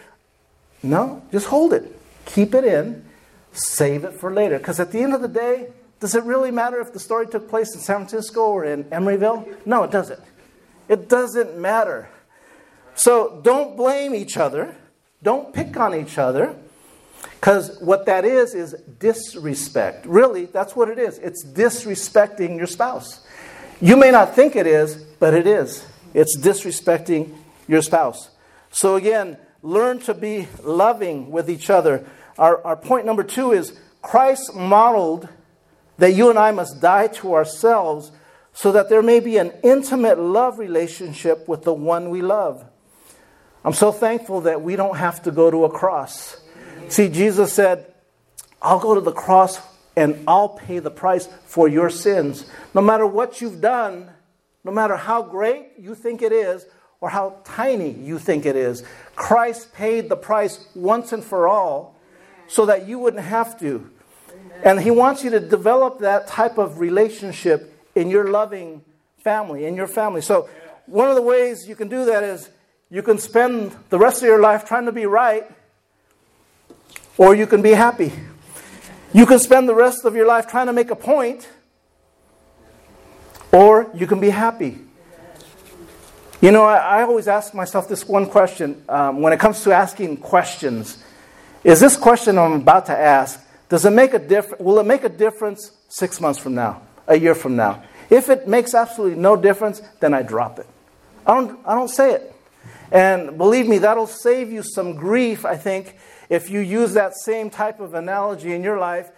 no, 0.83 1.23
just 1.33 1.47
hold 1.47 1.73
it. 1.73 1.99
Keep 2.27 2.55
it 2.55 2.65
in. 2.67 3.07
Save 3.53 4.05
it 4.05 4.13
for 4.21 4.35
later. 4.35 4.59
Because 4.59 4.81
at 4.81 4.93
the 4.93 5.01
end 5.01 5.15
of 5.15 5.23
the 5.23 5.29
day, 5.29 5.69
does 5.99 6.15
it 6.15 6.25
really 6.25 6.51
matter 6.51 6.79
if 6.79 6.93
the 6.93 7.01
story 7.01 7.27
took 7.27 7.49
place 7.49 7.75
in 7.75 7.81
San 7.81 8.07
Francisco 8.07 8.49
or 8.49 8.67
in 8.67 8.85
Emeryville? 8.85 9.65
No, 9.65 9.85
it 9.85 9.91
doesn't. 9.91 10.21
It 10.91 11.09
doesn't 11.09 11.57
matter. 11.57 12.11
So 12.95 13.41
don't 13.43 13.79
blame 13.79 14.15
each 14.15 14.37
other. 14.37 14.77
Don't 15.23 15.55
pick 15.55 15.75
on 15.79 15.95
each 15.95 16.19
other. 16.19 16.55
Because 17.41 17.79
what 17.81 18.07
that 18.07 18.25
is, 18.25 18.55
is 18.55 18.73
disrespect. 18.99 20.07
Really, 20.07 20.47
that's 20.47 20.75
what 20.75 20.89
it 20.89 20.99
is. 20.99 21.19
It's 21.19 21.45
disrespecting 21.45 22.57
your 22.57 22.67
spouse. 22.67 23.25
You 23.81 23.97
may 23.97 24.11
not 24.11 24.35
think 24.35 24.57
it 24.57 24.67
is, 24.67 24.97
but 24.97 25.35
it 25.35 25.47
is. 25.47 25.87
It's 26.15 26.37
disrespecting 26.37 27.33
your 27.69 27.81
spouse. 27.83 28.31
So, 28.71 28.97
again, 28.97 29.37
learn 29.63 30.01
to 30.01 30.15
be 30.15 30.49
loving 30.63 31.31
with 31.31 31.49
each 31.49 31.71
other. 31.71 32.05
Our, 32.39 32.65
our 32.67 32.77
point 32.77 33.07
number 33.07 33.23
two 33.23 33.53
is 33.53 33.79
Christ 34.03 34.55
modeled 34.55 35.29
that 35.99 36.15
you 36.15 36.31
and 36.31 36.39
I 36.39 36.51
must 36.51 36.81
die 36.81 37.07
to 37.09 37.35
ourselves 37.35 38.11
so 38.53 38.73
that 38.73 38.89
there 38.89 39.03
may 39.03 39.21
be 39.21 39.37
an 39.37 39.53
intimate 39.63 40.19
love 40.19 40.59
relationship 40.59 41.47
with 41.47 41.63
the 41.63 41.73
one 41.73 42.11
we 42.11 42.21
love. 42.21 42.65
I'm 43.65 43.73
so 43.73 43.93
thankful 43.93 44.43
that 44.43 44.63
we 44.63 44.75
don't 44.75 44.97
have 44.97 45.23
to 45.23 45.31
go 45.31 45.51
to 45.51 45.65
a 45.65 45.71
cross. 45.71 46.41
See, 46.89 47.09
Jesus 47.09 47.53
said, 47.53 47.93
I'll 48.63 48.81
go 48.81 48.95
to 48.95 49.01
the 49.01 49.13
cross 49.13 49.61
and 49.97 50.23
I'll 50.27 50.49
pay 50.49 50.79
the 50.79 50.91
price 50.91 51.29
for 51.45 51.69
your 51.69 51.91
sins. 51.91 52.47
No 52.75 52.81
matter 52.81 53.07
what 53.07 53.41
you've 53.41 53.61
done, 53.61 54.11
no 54.65 54.73
matter 54.73 54.97
how 54.97 55.23
great 55.23 55.73
you 55.79 55.95
think 55.95 56.23
it 56.23 56.33
is 56.33 56.67
or 57.01 57.11
how 57.11 57.37
tiny 57.45 57.91
you 57.91 58.19
think 58.19 58.47
it 58.47 58.57
is, 58.57 58.85
Christ 59.17 59.73
paid 59.75 60.09
the 60.09 60.17
price 60.17 60.67
once 60.75 61.13
and 61.13 61.23
for 61.23 61.47
all 61.47 61.97
so 62.47 62.67
that 62.67 62.89
you 62.89 62.99
wouldn't 62.99 63.25
have 63.25 63.59
to. 63.61 63.91
And 64.65 64.81
He 64.81 64.91
wants 64.91 65.23
you 65.23 65.31
to 65.31 65.41
develop 65.41 66.01
that 66.01 66.27
type 66.27 66.59
of 66.59 66.81
relationship 66.81 67.75
in 67.95 68.11
your 68.11 68.31
loving 68.31 68.83
family, 69.23 69.67
in 69.67 69.77
your 69.77 69.87
family. 69.87 70.21
So, 70.21 70.49
one 70.87 71.09
of 71.09 71.17
the 71.17 71.23
ways 71.23 71.69
you 71.69 71.77
can 71.77 71.89
do 71.89 72.07
that 72.07 72.23
is 72.23 72.49
you 72.91 73.03
can 73.03 73.19
spend 73.19 73.77
the 73.91 73.99
rest 73.99 74.23
of 74.23 74.29
your 74.29 74.41
life 74.41 74.65
trying 74.65 74.87
to 74.87 74.93
be 74.93 75.05
right, 75.05 75.47
or 77.19 77.35
you 77.35 77.47
can 77.47 77.61
be 77.61 77.73
happy. 77.73 78.13
You 79.13 79.27
can 79.27 79.39
spend 79.39 79.69
the 79.69 79.75
rest 79.75 80.05
of 80.05 80.15
your 80.15 80.27
life 80.27 80.47
trying 80.47 80.67
to 80.67 80.73
make 80.73 80.91
a 80.91 80.97
point, 80.97 81.49
or 83.53 83.91
you 83.95 84.07
can 84.07 84.21
be 84.21 84.31
happy. 84.31 84.79
You 86.41 86.53
know, 86.53 86.63
I, 86.63 86.77
I 86.77 87.03
always 87.03 87.27
ask 87.27 87.53
myself 87.53 87.89
this 87.89 88.07
one 88.07 88.27
question 88.27 88.83
um, 88.89 89.21
when 89.21 89.33
it 89.33 89.41
comes 89.41 89.65
to 89.65 89.73
asking 89.73 90.19
questions. 90.19 91.03
Is 91.65 91.81
this 91.81 91.97
question 91.97 92.39
I'm 92.39 92.53
about 92.53 92.87
to 92.87 92.97
ask, 92.97 93.45
does 93.69 93.85
it 93.85 93.91
make 93.91 94.15
a 94.15 94.19
difference? 94.21 94.63
Will 94.63 94.79
it 94.79 94.87
make 94.87 95.03
a 95.03 95.09
difference 95.09 95.73
six 95.89 96.21
months 96.21 96.39
from 96.39 96.55
now, 96.55 96.83
a 97.09 97.19
year 97.19 97.35
from 97.35 97.57
now? 97.57 97.83
If 98.09 98.29
it 98.29 98.47
makes 98.47 98.75
absolutely 98.75 99.19
no 99.19 99.37
difference, 99.37 99.83
then 100.01 100.15
I 100.15 100.23
drop 100.23 100.59
it. 100.59 100.67
I 101.27 101.35
don't, 101.35 101.59
I 101.67 101.75
don't 101.75 101.89
say 101.89 102.13
it. 102.13 102.35
And 102.91 103.37
believe 103.37 103.67
me, 103.67 103.79
that'll 103.79 104.07
save 104.07 104.51
you 104.51 104.63
some 104.63 104.95
grief, 104.95 105.45
I 105.45 105.57
think, 105.57 105.97
if 106.29 106.51
you 106.51 106.61
use 106.61 106.95
that 106.95 107.15
same 107.17 107.51
type 107.51 107.81
of 107.81 107.95
analogy 107.95 108.53
in 108.53 108.63
your 108.63 108.79
life. 108.79 109.11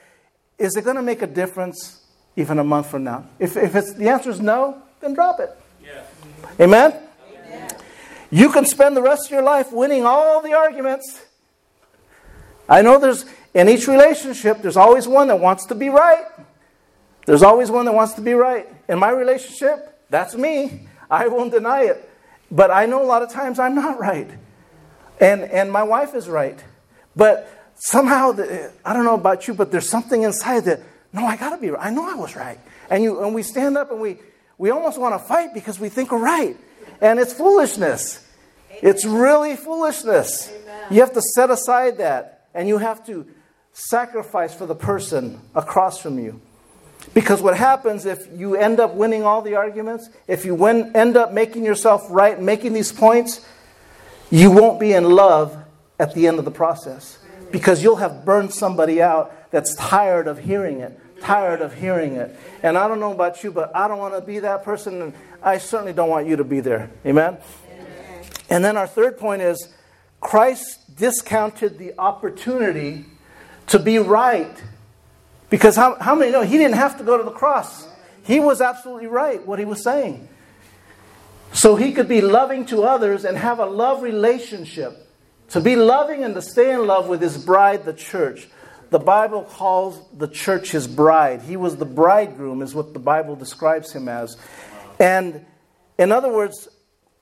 Is 0.59 0.77
it 0.77 0.85
going 0.85 0.97
to 0.97 1.03
make 1.03 1.23
a 1.23 1.27
difference 1.27 2.05
even 2.37 2.59
a 2.59 2.65
month 2.65 2.91
from 2.91 3.05
now? 3.05 3.27
If, 3.39 3.57
if 3.57 3.75
it's, 3.75 3.95
the 3.95 4.09
answer 4.09 4.31
is 4.31 4.41
no, 4.41 4.83
then 5.01 5.15
drop 5.15 5.41
it. 5.41 5.51
Yeah. 5.83 6.03
Amen? 6.61 6.95
Amen? 7.35 7.71
You 8.31 8.53
can 8.53 8.67
spend 8.67 8.97
the 8.97 9.03
rest 9.03 9.27
of 9.27 9.33
your 9.33 9.43
life 9.43 9.73
winning 9.73 10.05
all 10.05 10.41
the 10.43 10.53
arguments. 10.53 11.25
I 12.69 12.83
know 12.83 13.01
there's, 13.01 13.25
in 13.55 13.69
each 13.69 13.89
relationship, 13.89 14.63
there's 14.63 14.77
always 14.77 15.09
one 15.09 15.29
that 15.29 15.41
wants 15.41 15.67
to 15.67 15.75
be 15.75 15.89
right. 15.89 16.27
There's 17.27 17.43
always 17.43 17.71
one 17.71 17.87
that 17.87 17.95
wants 17.95 18.15
to 18.15 18.21
be 18.21 18.35
right. 18.35 18.69
In 18.89 18.99
my 18.99 19.11
relationship, 19.11 20.05
that's 20.09 20.35
me. 20.35 20.87
I 21.11 21.27
won't 21.29 21.53
deny 21.53 21.85
it. 21.85 22.09
But 22.51 22.71
I 22.71 22.87
know 22.87 23.03
a 23.03 23.07
lot 23.07 23.23
of 23.23 23.31
times 23.31 23.59
I'm 23.59 23.75
not 23.75 23.99
right. 23.99 24.31
And, 25.21 25.43
and 25.43 25.71
my 25.71 25.83
wife 25.83 26.15
is 26.15 26.29
right. 26.29 26.63
But 27.17 27.49
somehow, 27.77 28.33
the, 28.33 28.73
I 28.85 28.93
don't 28.93 29.05
know 29.05 29.15
about 29.15 29.49
you, 29.49 29.55
but 29.55 29.71
there's 29.73 29.89
something 29.89 30.23
inside 30.23 30.65
that, 30.65 30.81
no, 31.13 31.27
I 31.27 31.37
got 31.37 31.51
to 31.51 31.59
be 31.59 31.71
right. 31.71 31.85
I 31.85 31.91
know 31.91 32.09
I 32.09 32.15
was 32.15 32.37
right. 32.37 32.59
And, 32.89 33.03
you, 33.03 33.23
and 33.23 33.35
we 33.35 33.43
stand 33.43 33.77
up 33.77 33.91
and 33.91 34.01
we, 34.01 34.19
we 34.59 34.71
almost 34.71 34.99
want 34.99 35.15
to 35.15 35.19
fight 35.19 35.55
because 35.55 35.81
we 35.81 35.89
think 35.89 36.13
we're 36.13 36.19
right. 36.19 36.57
And 37.01 37.19
it's 37.19 37.33
foolishness. 37.33 38.27
It's 38.83 39.05
really 39.05 39.57
foolishness. 39.57 40.53
You 40.91 41.01
have 41.01 41.13
to 41.15 41.23
set 41.23 41.51
aside 41.51 41.99
that 41.99 42.47
and 42.55 42.69
you 42.69 42.79
have 42.79 43.05
to 43.07 43.27
sacrifice 43.73 44.55
for 44.55 44.67
the 44.67 44.75
person 44.75 45.41
across 45.55 46.01
from 46.01 46.19
you. 46.19 46.41
Because 47.15 47.41
what 47.41 47.57
happens 47.57 48.05
if 48.05 48.29
you 48.35 48.57
end 48.57 48.79
up 48.79 48.95
winning 48.95 49.25
all 49.25 49.43
the 49.43 49.55
arguments, 49.55 50.11
if 50.29 50.45
you 50.45 50.55
win, 50.55 50.95
end 50.95 51.17
up 51.17 51.33
making 51.33 51.65
yourself 51.65 52.07
right, 52.11 52.41
making 52.41 52.73
these 52.73 52.93
points, 52.93 53.45
you 54.31 54.51
won't 54.51 54.79
be 54.79 54.93
in 54.93 55.05
love 55.05 55.57
at 56.01 56.15
the 56.15 56.27
end 56.27 56.39
of 56.39 56.45
the 56.45 56.51
process. 56.51 57.19
Because 57.53 57.83
you'll 57.83 57.97
have 57.97 58.25
burned 58.25 58.55
somebody 58.55 59.03
out 59.03 59.51
that's 59.51 59.75
tired 59.75 60.27
of 60.27 60.39
hearing 60.39 60.81
it, 60.81 60.99
tired 61.21 61.61
of 61.61 61.75
hearing 61.75 62.15
it. 62.17 62.37
And 62.63 62.79
I 62.79 62.89
don't 62.89 63.01
know 63.01 63.13
about 63.13 63.45
you, 63.45 63.53
but 63.53 63.75
I 63.77 63.87
don't 63.87 63.99
want 63.99 64.15
to 64.15 64.21
be 64.21 64.39
that 64.39 64.65
person, 64.65 65.03
and 65.03 65.15
I 65.43 65.59
certainly 65.59 65.93
don't 65.93 66.09
want 66.09 66.27
you 66.27 66.37
to 66.37 66.45
be 66.45 66.61
there. 66.61 66.91
Amen? 67.05 67.37
Amen. 67.71 68.25
And 68.49 68.65
then 68.65 68.77
our 68.77 68.87
third 68.87 69.19
point 69.19 69.43
is 69.43 69.69
Christ 70.21 70.97
discounted 70.97 71.79
the 71.79 71.93
opportunity 71.99 73.05
to 73.67 73.79
be 73.79 73.99
right 73.99 74.63
because 75.51 75.75
how, 75.75 75.97
how 76.01 76.15
many 76.15 76.31
know 76.31 76.43
he 76.43 76.57
didn't 76.57 76.77
have 76.77 76.97
to 76.99 77.05
go 77.05 77.19
to 77.19 77.25
the 77.25 77.33
cross? 77.33 77.89
He 78.23 78.39
was 78.39 78.61
absolutely 78.61 79.09
right 79.09 79.45
what 79.45 79.59
he 79.59 79.65
was 79.65 79.83
saying. 79.83 80.29
So 81.53 81.75
he 81.75 81.93
could 81.93 82.09
be 82.09 82.21
loving 82.21 82.65
to 82.67 82.85
others 82.85 83.25
and 83.25 83.37
have 83.37 83.59
a 83.59 83.67
love 83.67 84.03
relationship. 84.03 85.10
To 85.51 85.61
be 85.61 85.75
loving 85.77 86.23
and 86.23 86.35
to 86.35 86.43
stay 86.43 86.73
in 86.73 86.87
love 86.87 87.09
with 87.09 87.21
his 87.21 87.37
bride, 87.37 87.85
the 87.85 87.93
church. 87.93 88.49
The 88.91 88.99
Bible 88.99 89.43
calls 89.43 90.01
the 90.17 90.29
church 90.29 90.71
his 90.71 90.87
bride. 90.87 91.43
He 91.43 91.57
was 91.57 91.77
the 91.77 91.85
bridegroom, 91.85 92.63
is 92.63 92.75
what 92.75 92.93
the 92.93 92.99
Bible 93.01 93.37
describes 93.37 93.93
him 93.93 94.09
as. 94.09 94.37
And 94.99 95.45
in 95.99 96.13
other 96.13 96.33
words, 96.33 96.69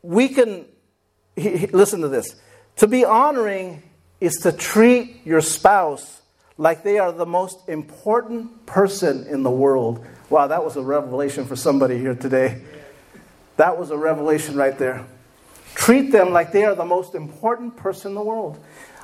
we 0.02 0.28
can, 0.28 0.66
he, 1.36 1.56
he, 1.56 1.66
listen 1.68 2.00
to 2.02 2.08
this. 2.08 2.36
To 2.76 2.86
be 2.86 3.04
honoring 3.04 3.82
is 4.20 4.34
to 4.42 4.52
treat 4.52 5.24
your 5.24 5.40
spouse 5.40 6.20
like 6.58 6.82
they 6.82 6.98
are 6.98 7.12
the 7.12 7.26
most 7.26 7.68
important 7.68 8.66
person 8.66 9.26
in 9.26 9.42
the 9.42 9.50
world. 9.50 10.04
Wow, 10.28 10.48
that 10.48 10.64
was 10.64 10.76
a 10.76 10.82
revelation 10.82 11.46
for 11.46 11.56
somebody 11.56 11.98
here 11.98 12.14
today. 12.14 12.62
That 13.56 13.78
was 13.78 13.90
a 13.90 13.96
revelation 13.96 14.56
right 14.56 14.76
there. 14.76 15.06
Treat 15.74 16.12
them 16.12 16.30
like 16.30 16.52
they 16.52 16.64
are 16.64 16.74
the 16.74 16.84
most 16.84 17.14
important 17.14 17.76
person 17.76 18.12
in 18.12 18.14
the 18.14 18.22
world. 18.22 18.58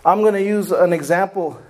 I'm 0.04 0.20
going 0.20 0.34
to 0.34 0.42
use 0.42 0.70
an 0.70 0.92
example, 0.92 1.60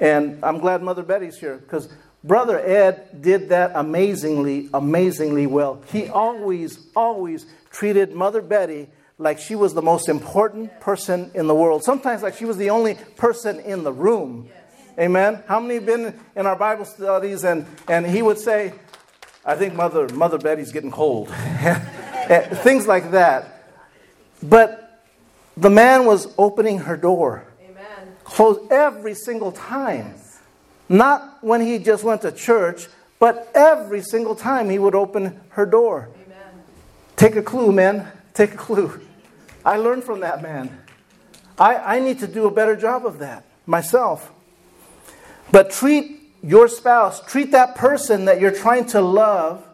and 0.00 0.38
I'm 0.42 0.58
glad 0.58 0.82
Mother 0.82 1.02
Betty's 1.02 1.38
here 1.38 1.56
because 1.56 1.88
Brother 2.24 2.58
Ed 2.58 3.22
did 3.22 3.50
that 3.50 3.72
amazingly, 3.74 4.68
amazingly 4.74 5.46
well. 5.46 5.82
He 5.92 6.08
always, 6.08 6.78
always 6.96 7.46
treated 7.70 8.12
Mother 8.12 8.42
Betty 8.42 8.88
like 9.18 9.38
she 9.38 9.54
was 9.54 9.74
the 9.74 9.82
most 9.82 10.08
important 10.08 10.80
person 10.80 11.30
in 11.34 11.46
the 11.46 11.54
world. 11.54 11.84
Sometimes 11.84 12.22
like 12.22 12.34
she 12.34 12.44
was 12.44 12.56
the 12.56 12.70
only 12.70 12.96
person 13.16 13.60
in 13.60 13.84
the 13.84 13.92
room. 13.92 14.48
Amen. 14.98 15.42
How 15.46 15.60
many 15.60 15.74
have 15.74 15.86
been 15.86 16.18
in 16.34 16.46
our 16.46 16.56
Bible 16.56 16.84
studies 16.84 17.44
and, 17.44 17.66
and 17.88 18.04
he 18.04 18.22
would 18.22 18.38
say, 18.38 18.72
I 19.44 19.54
think 19.54 19.74
Mother, 19.74 20.08
Mother 20.12 20.38
Betty's 20.38 20.72
getting 20.72 20.90
cold. 20.90 21.32
Eh, 22.28 22.40
things 22.56 22.86
like 22.86 23.12
that. 23.12 23.57
But 24.42 25.04
the 25.56 25.70
man 25.70 26.04
was 26.04 26.32
opening 26.38 26.78
her 26.78 26.96
door. 26.96 27.44
Amen. 27.62 28.14
Closed 28.24 28.70
every 28.70 29.14
single 29.14 29.52
time. 29.52 30.14
Not 30.88 31.38
when 31.42 31.60
he 31.60 31.78
just 31.78 32.04
went 32.04 32.22
to 32.22 32.32
church, 32.32 32.88
but 33.18 33.50
every 33.54 34.00
single 34.00 34.34
time 34.34 34.70
he 34.70 34.78
would 34.78 34.94
open 34.94 35.40
her 35.50 35.66
door. 35.66 36.08
Amen. 36.24 36.62
Take 37.16 37.36
a 37.36 37.42
clue, 37.42 37.72
man. 37.72 38.10
Take 38.32 38.54
a 38.54 38.56
clue. 38.56 39.00
I 39.64 39.76
learned 39.76 40.04
from 40.04 40.20
that 40.20 40.42
man. 40.42 40.80
I, 41.58 41.96
I 41.96 42.00
need 42.00 42.20
to 42.20 42.28
do 42.28 42.46
a 42.46 42.50
better 42.50 42.76
job 42.76 43.04
of 43.04 43.18
that 43.18 43.44
myself. 43.66 44.32
But 45.50 45.70
treat 45.70 46.20
your 46.42 46.68
spouse, 46.68 47.20
treat 47.26 47.50
that 47.52 47.74
person 47.74 48.26
that 48.26 48.40
you're 48.40 48.54
trying 48.54 48.86
to 48.86 49.00
love 49.00 49.66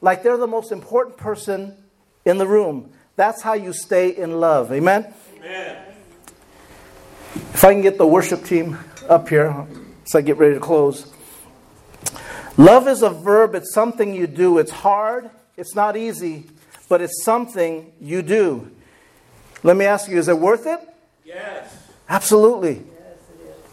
like 0.00 0.22
they're 0.22 0.38
the 0.38 0.46
most 0.46 0.72
important 0.72 1.16
person 1.16 1.76
in 2.24 2.38
the 2.38 2.46
room. 2.46 2.90
That's 3.20 3.42
how 3.42 3.52
you 3.52 3.74
stay 3.74 4.16
in 4.16 4.40
love. 4.40 4.72
Amen? 4.72 5.12
Amen. 5.36 5.76
If 7.34 7.62
I 7.62 7.74
can 7.74 7.82
get 7.82 7.98
the 7.98 8.06
worship 8.06 8.44
team 8.44 8.78
up 9.10 9.28
here 9.28 9.66
so 10.06 10.18
I 10.18 10.22
get 10.22 10.38
ready 10.38 10.54
to 10.54 10.60
close. 10.60 11.12
Love 12.56 12.88
is 12.88 13.02
a 13.02 13.10
verb, 13.10 13.54
it's 13.54 13.74
something 13.74 14.14
you 14.14 14.26
do. 14.26 14.56
It's 14.56 14.70
hard, 14.70 15.28
it's 15.58 15.74
not 15.74 15.98
easy, 15.98 16.46
but 16.88 17.02
it's 17.02 17.22
something 17.22 17.92
you 18.00 18.22
do. 18.22 18.70
Let 19.62 19.76
me 19.76 19.84
ask 19.84 20.08
you, 20.08 20.16
is 20.16 20.28
it 20.28 20.38
worth 20.38 20.66
it? 20.66 20.80
Yes. 21.22 21.76
Absolutely. 22.08 22.76
Yes, 22.76 23.18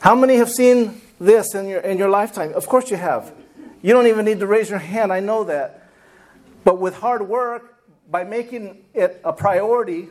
How 0.02 0.14
many 0.14 0.36
have 0.36 0.52
seen 0.52 1.00
this 1.22 1.56
in 1.56 1.70
your, 1.70 1.80
in 1.80 1.98
your 1.98 2.10
lifetime? 2.10 2.52
Of 2.54 2.68
course 2.68 2.92
you 2.92 2.98
have. 2.98 3.32
You 3.82 3.94
don't 3.94 4.08
even 4.08 4.26
need 4.26 4.42
to 4.42 4.46
raise 4.46 4.70
your 4.70 4.80
hand, 4.80 5.14
I 5.14 5.22
know 5.22 5.46
that. 5.46 5.88
But 6.66 6.80
with 6.82 6.98
hard 6.98 7.30
work, 7.30 7.77
by 8.10 8.24
making 8.24 8.84
it 8.94 9.20
a 9.24 9.34
priority, 9.34 10.10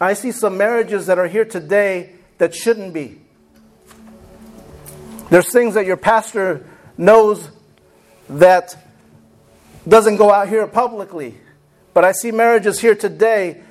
I 0.00 0.14
see 0.14 0.32
some 0.32 0.56
marriages 0.56 1.06
that 1.06 1.18
are 1.18 1.26
here 1.26 1.44
today 1.44 2.14
that 2.38 2.54
shouldn't 2.54 2.94
be. 2.94 3.20
There's 5.30 5.52
things 5.52 5.74
that 5.74 5.84
your 5.84 5.96
pastor 5.96 6.66
knows 6.96 7.50
that 8.30 8.76
doesn't 9.86 10.16
go 10.16 10.32
out 10.32 10.48
here 10.48 10.66
publicly. 10.66 11.36
But 11.94 12.04
I 12.04 12.12
see 12.12 12.30
marriages 12.30 12.78
here 12.80 12.94
today 12.94 13.62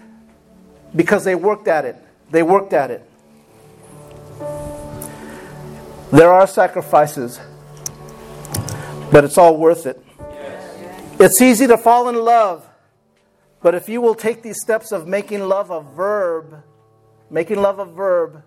because 0.95 1.23
they 1.23 1.35
worked 1.35 1.67
at 1.67 1.85
it. 1.85 1.95
They 2.29 2.43
worked 2.43 2.73
at 2.73 2.91
it. 2.91 3.09
There 6.11 6.31
are 6.31 6.47
sacrifices, 6.47 7.39
but 9.11 9.23
it's 9.23 9.37
all 9.37 9.57
worth 9.57 9.85
it. 9.85 10.01
It's 11.19 11.41
easy 11.41 11.67
to 11.67 11.77
fall 11.77 12.07
in 12.09 12.15
love, 12.15 12.67
but 13.67 13.75
if 13.75 13.89
you 13.89 13.99
will 13.99 14.15
take 14.15 14.43
these 14.43 14.61
steps 14.61 14.93
of 14.93 15.09
making 15.09 15.41
love 15.41 15.71
a 15.71 15.81
verb, 15.81 16.63
making 17.29 17.61
love 17.61 17.79
a 17.79 17.85
verb, 17.85 18.41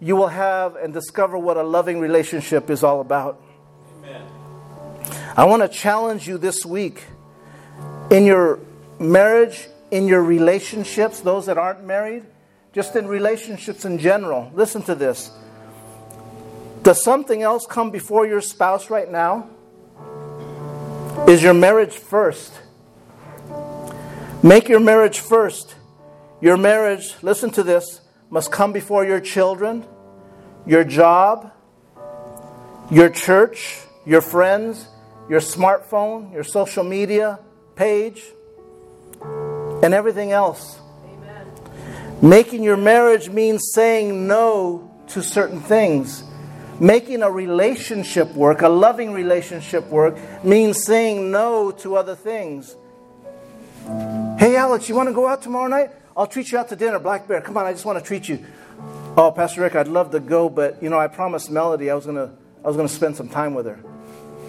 you 0.00 0.16
will 0.16 0.28
have 0.28 0.76
and 0.76 0.94
discover 0.94 1.36
what 1.36 1.58
a 1.58 1.62
loving 1.62 2.00
relationship 2.00 2.70
is 2.70 2.82
all 2.82 3.02
about. 3.02 3.38
Amen. 3.98 4.22
I 5.36 5.44
want 5.44 5.60
to 5.60 5.68
challenge 5.68 6.26
you 6.26 6.38
this 6.38 6.64
week 6.64 7.04
in 8.10 8.24
your 8.24 8.60
marriage, 8.98 9.68
in 9.90 10.08
your 10.08 10.22
relationships, 10.22 11.20
those 11.20 11.44
that 11.44 11.58
aren't 11.58 11.84
married, 11.84 12.24
just 12.72 12.96
in 12.96 13.08
relationships 13.08 13.84
in 13.84 13.98
general. 13.98 14.50
Listen 14.54 14.80
to 14.84 14.94
this. 14.94 15.30
Does 16.82 17.04
something 17.04 17.42
else 17.42 17.66
come 17.66 17.90
before 17.90 18.26
your 18.26 18.40
spouse 18.40 18.88
right 18.88 19.12
now? 19.12 19.50
Is 21.28 21.42
your 21.42 21.52
marriage 21.52 21.92
first? 21.92 22.54
Make 24.42 24.70
your 24.70 24.80
marriage 24.80 25.20
first. 25.20 25.74
Your 26.40 26.56
marriage, 26.56 27.14
listen 27.20 27.50
to 27.50 27.62
this, 27.62 28.00
must 28.30 28.50
come 28.50 28.72
before 28.72 29.04
your 29.04 29.20
children, 29.20 29.84
your 30.64 30.82
job, 30.82 31.52
your 32.90 33.10
church, 33.10 33.78
your 34.06 34.22
friends, 34.22 34.88
your 35.28 35.40
smartphone, 35.40 36.32
your 36.32 36.44
social 36.44 36.82
media 36.82 37.38
page, 37.76 38.22
and 39.82 39.92
everything 39.92 40.32
else. 40.32 40.80
Amen. 41.04 41.46
Making 42.22 42.62
your 42.62 42.78
marriage 42.78 43.28
means 43.28 43.72
saying 43.74 44.26
no 44.26 44.90
to 45.08 45.22
certain 45.22 45.60
things. 45.60 46.24
Making 46.80 47.22
a 47.22 47.30
relationship 47.30 48.32
work, 48.32 48.62
a 48.62 48.68
loving 48.70 49.12
relationship 49.12 49.86
work, 49.88 50.16
means 50.42 50.82
saying 50.82 51.30
no 51.30 51.70
to 51.72 51.96
other 51.96 52.14
things. 52.14 52.74
Hey, 54.40 54.56
Alex, 54.56 54.88
you 54.88 54.94
want 54.94 55.06
to 55.10 55.12
go 55.12 55.26
out 55.26 55.42
tomorrow 55.42 55.68
night? 55.68 55.90
I'll 56.16 56.26
treat 56.26 56.50
you 56.50 56.56
out 56.56 56.70
to 56.70 56.76
dinner, 56.76 56.98
Black 56.98 57.28
Bear. 57.28 57.42
Come 57.42 57.58
on, 57.58 57.66
I 57.66 57.72
just 57.72 57.84
want 57.84 57.98
to 57.98 58.02
treat 58.02 58.26
you. 58.26 58.42
Oh, 59.14 59.30
Pastor 59.30 59.60
Rick, 59.60 59.76
I'd 59.76 59.86
love 59.86 60.12
to 60.12 60.18
go, 60.18 60.48
but 60.48 60.82
you 60.82 60.88
know, 60.88 60.98
I 60.98 61.08
promised 61.08 61.50
Melody 61.50 61.90
I 61.90 61.94
was 61.94 62.06
gonna 62.06 62.32
I 62.64 62.66
was 62.66 62.74
gonna 62.74 62.88
spend 62.88 63.16
some 63.16 63.28
time 63.28 63.52
with 63.52 63.66
her. 63.66 63.78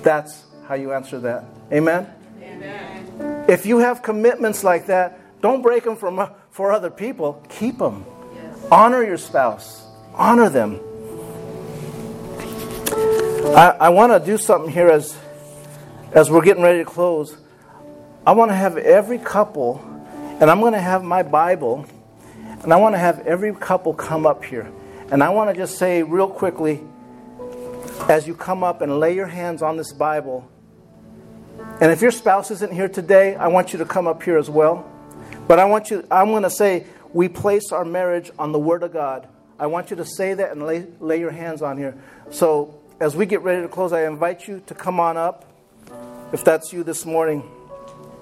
That's 0.02 0.46
how 0.66 0.76
you 0.76 0.94
answer 0.94 1.20
that. 1.20 1.44
Amen. 1.74 2.08
Amen. 2.42 3.46
If 3.50 3.66
you 3.66 3.80
have 3.80 4.02
commitments 4.02 4.64
like 4.64 4.86
that, 4.86 5.20
don't 5.42 5.62
break 5.62 5.84
them 5.84 5.98
from, 5.98 6.20
uh, 6.20 6.30
for 6.52 6.72
other 6.72 6.90
people. 6.90 7.46
Keep 7.50 7.80
them. 7.80 8.06
Yes. 8.34 8.68
Honor 8.72 9.04
your 9.04 9.18
spouse. 9.18 9.86
Honor 10.14 10.48
them. 10.48 10.80
I, 13.58 13.76
I 13.78 13.90
want 13.90 14.14
to 14.14 14.26
do 14.26 14.38
something 14.38 14.72
here 14.72 14.88
as 14.88 15.18
as 16.14 16.32
we're 16.32 16.46
getting 16.46 16.64
ready 16.64 16.80
to 16.80 16.86
close. 16.86 17.36
I 18.26 18.34
want 18.34 18.52
to 18.52 18.56
have 18.56 18.78
every 18.78 19.18
couple, 19.18 19.84
and 20.40 20.50
I'm 20.50 20.60
going 20.60 20.74
to 20.74 20.82
have 20.82 21.04
my 21.04 21.24
Bible 21.24 21.88
and 22.64 22.72
I 22.72 22.76
want 22.76 22.94
to 22.94 23.00
have 23.00 23.26
every 23.26 23.54
couple 23.56 23.94
come 23.94 24.28
up 24.28 24.46
here. 24.46 24.72
And 25.12 25.24
I 25.24 25.30
want 25.30 25.50
to 25.50 25.56
just 25.56 25.80
say 25.80 26.04
real 26.04 26.28
quickly 26.28 26.82
as 28.08 28.28
you 28.28 28.36
come 28.36 28.64
up 28.64 28.82
and 28.82 29.00
lay 29.00 29.16
your 29.16 29.26
hands 29.26 29.64
on 29.64 29.78
this 29.78 29.92
Bible. 29.94 30.48
And 31.80 31.92
if 31.92 32.02
your 32.02 32.12
spouse 32.12 32.52
isn't 32.52 32.72
here 32.72 32.88
today, 32.88 33.36
I 33.36 33.48
want 33.48 33.74
you 33.74 33.80
to 33.80 33.86
come 33.86 34.08
up 34.08 34.22
here 34.22 34.38
as 34.38 34.50
well. 34.50 34.88
But 35.48 35.58
I 35.58 35.66
want 35.66 35.90
you, 35.90 36.06
I'm 36.12 36.28
going 36.28 36.44
to 36.44 36.52
say, 36.52 36.86
we 37.14 37.28
place 37.28 37.72
our 37.72 37.84
marriage 37.84 38.30
on 38.38 38.52
the 38.52 38.60
Word 38.60 38.84
of 38.84 38.94
God. 38.94 39.28
I 39.60 39.66
want 39.66 39.90
you 39.90 39.96
to 39.98 40.06
say 40.06 40.36
that 40.36 40.52
and 40.52 40.66
lay, 40.66 40.86
lay 41.00 41.20
your 41.20 41.32
hands 41.32 41.62
on 41.62 41.78
here. 41.78 41.98
So 42.30 42.80
as 43.00 43.16
we 43.16 43.26
get 43.26 43.42
ready 43.42 43.64
to 43.64 43.68
close, 43.68 43.92
I 43.92 44.06
invite 44.06 44.48
you 44.48 44.62
to 44.68 44.76
come 44.76 45.00
on 45.00 45.18
up 45.18 45.46
if 46.32 46.44
that's 46.44 46.72
you 46.72 46.84
this 46.84 47.06
morning. 47.06 47.44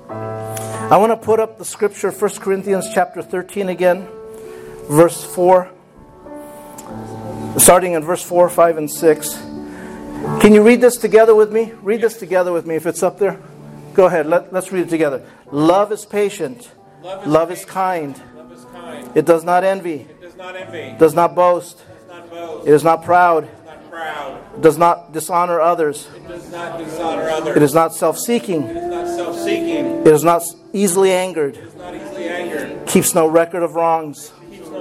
I 0.09 0.97
want 0.97 1.11
to 1.11 1.17
put 1.17 1.39
up 1.39 1.57
the 1.57 1.65
scripture, 1.65 2.11
1 2.11 2.31
Corinthians 2.39 2.87
chapter 2.93 3.21
13 3.21 3.69
again 3.69 4.07
verse 4.89 5.23
4, 5.23 5.71
starting 7.57 7.93
in 7.93 8.03
verse 8.03 8.23
4, 8.23 8.49
5, 8.49 8.77
and 8.77 8.91
6. 8.91 9.33
Can 10.41 10.53
you 10.53 10.63
read 10.63 10.81
this 10.81 10.97
together 10.97 11.35
with 11.35 11.53
me? 11.53 11.73
Read 11.83 12.01
this 12.01 12.17
together 12.17 12.51
with 12.51 12.65
me 12.65 12.75
if 12.75 12.85
it's 12.85 13.03
up 13.03 13.19
there. 13.19 13.39
Go 13.93 14.07
ahead, 14.07 14.25
Let, 14.25 14.53
us 14.53 14.71
read 14.71 14.87
it 14.87 14.89
together. 14.89 15.25
Love 15.51 15.91
is 15.91 16.05
patient, 16.05 16.71
love 17.01 17.21
is, 17.21 17.27
love 17.27 17.51
is, 17.51 17.65
kind. 17.65 18.21
love 18.35 18.51
is 18.51 18.65
kind. 18.65 19.11
It 19.15 19.25
does 19.25 19.43
not 19.43 19.63
envy, 19.63 20.01
it 20.01 20.21
does 20.21 20.35
not, 20.35 20.55
envy. 20.55 20.95
Does 20.97 21.13
not 21.13 21.35
boast, 21.35 21.77
does 21.77 22.07
not 22.07 22.29
boast. 22.29 22.67
It 22.67 22.73
is 22.73 22.83
not 22.83 23.03
proud. 23.03 23.43
It 23.43 23.49
is 23.49 23.65
not 23.65 23.89
proud. 23.91 24.61
Does 24.61 24.77
not 24.77 25.13
dishonor 25.13 25.59
others. 25.61 26.07
It 26.15 26.27
does 26.27 26.51
not 26.51 26.79
dishonor 26.79 27.29
others. 27.29 27.57
It 27.57 27.63
is 27.63 27.73
not 27.73 27.93
self-seeking. 27.93 28.88
It 30.01 30.07
is 30.07 30.23
not 30.23 30.43
self-seeking. 30.43 30.73
It 30.73 30.75
is 30.75 30.75
not 30.75 30.75
easily 30.75 31.11
angered. 31.11 31.77
Not 31.77 31.95
easily 31.95 32.27
angered. 32.27 32.87
Keeps 32.87 33.13
no 33.13 33.27
record 33.27 33.63
of 33.63 33.75
wrongs 33.75 34.31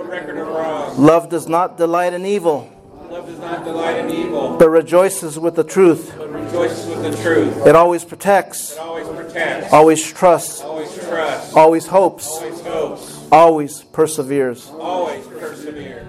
record 0.09 0.39
of 0.39 0.49
wrong. 0.49 0.97
Love 0.97 1.29
does 1.29 1.49
not 1.49 1.77
delight 1.77 2.15
in 2.15 2.27
evil. 2.27 2.73
Love 3.11 3.27
does 3.27 3.39
not 3.39 3.65
delight 3.65 3.99
in 3.99 4.11
evil. 4.11 4.57
But 4.59 4.71
rejoices 4.71 5.39
with 5.39 5.55
the 5.55 5.65
truth. 5.65 6.15
But 6.17 6.33
rejoices 6.33 6.87
with 6.87 7.03
the 7.03 7.23
truth. 7.23 7.67
It 7.67 7.77
always 7.77 8.05
protects. 8.05 8.73
It 8.73 8.79
always 8.79 9.09
protects. 9.09 9.73
Always 9.73 10.13
trusts. 10.13 10.61
Always 10.63 10.95
trusts. 10.95 11.55
Always 11.55 11.87
hopes. 11.87 12.29
Always 12.29 12.61
hopes. 12.63 13.29
Always 13.31 13.83
perseveres. 13.83 14.69
Always 14.71 15.27
perseveres. 15.27 16.08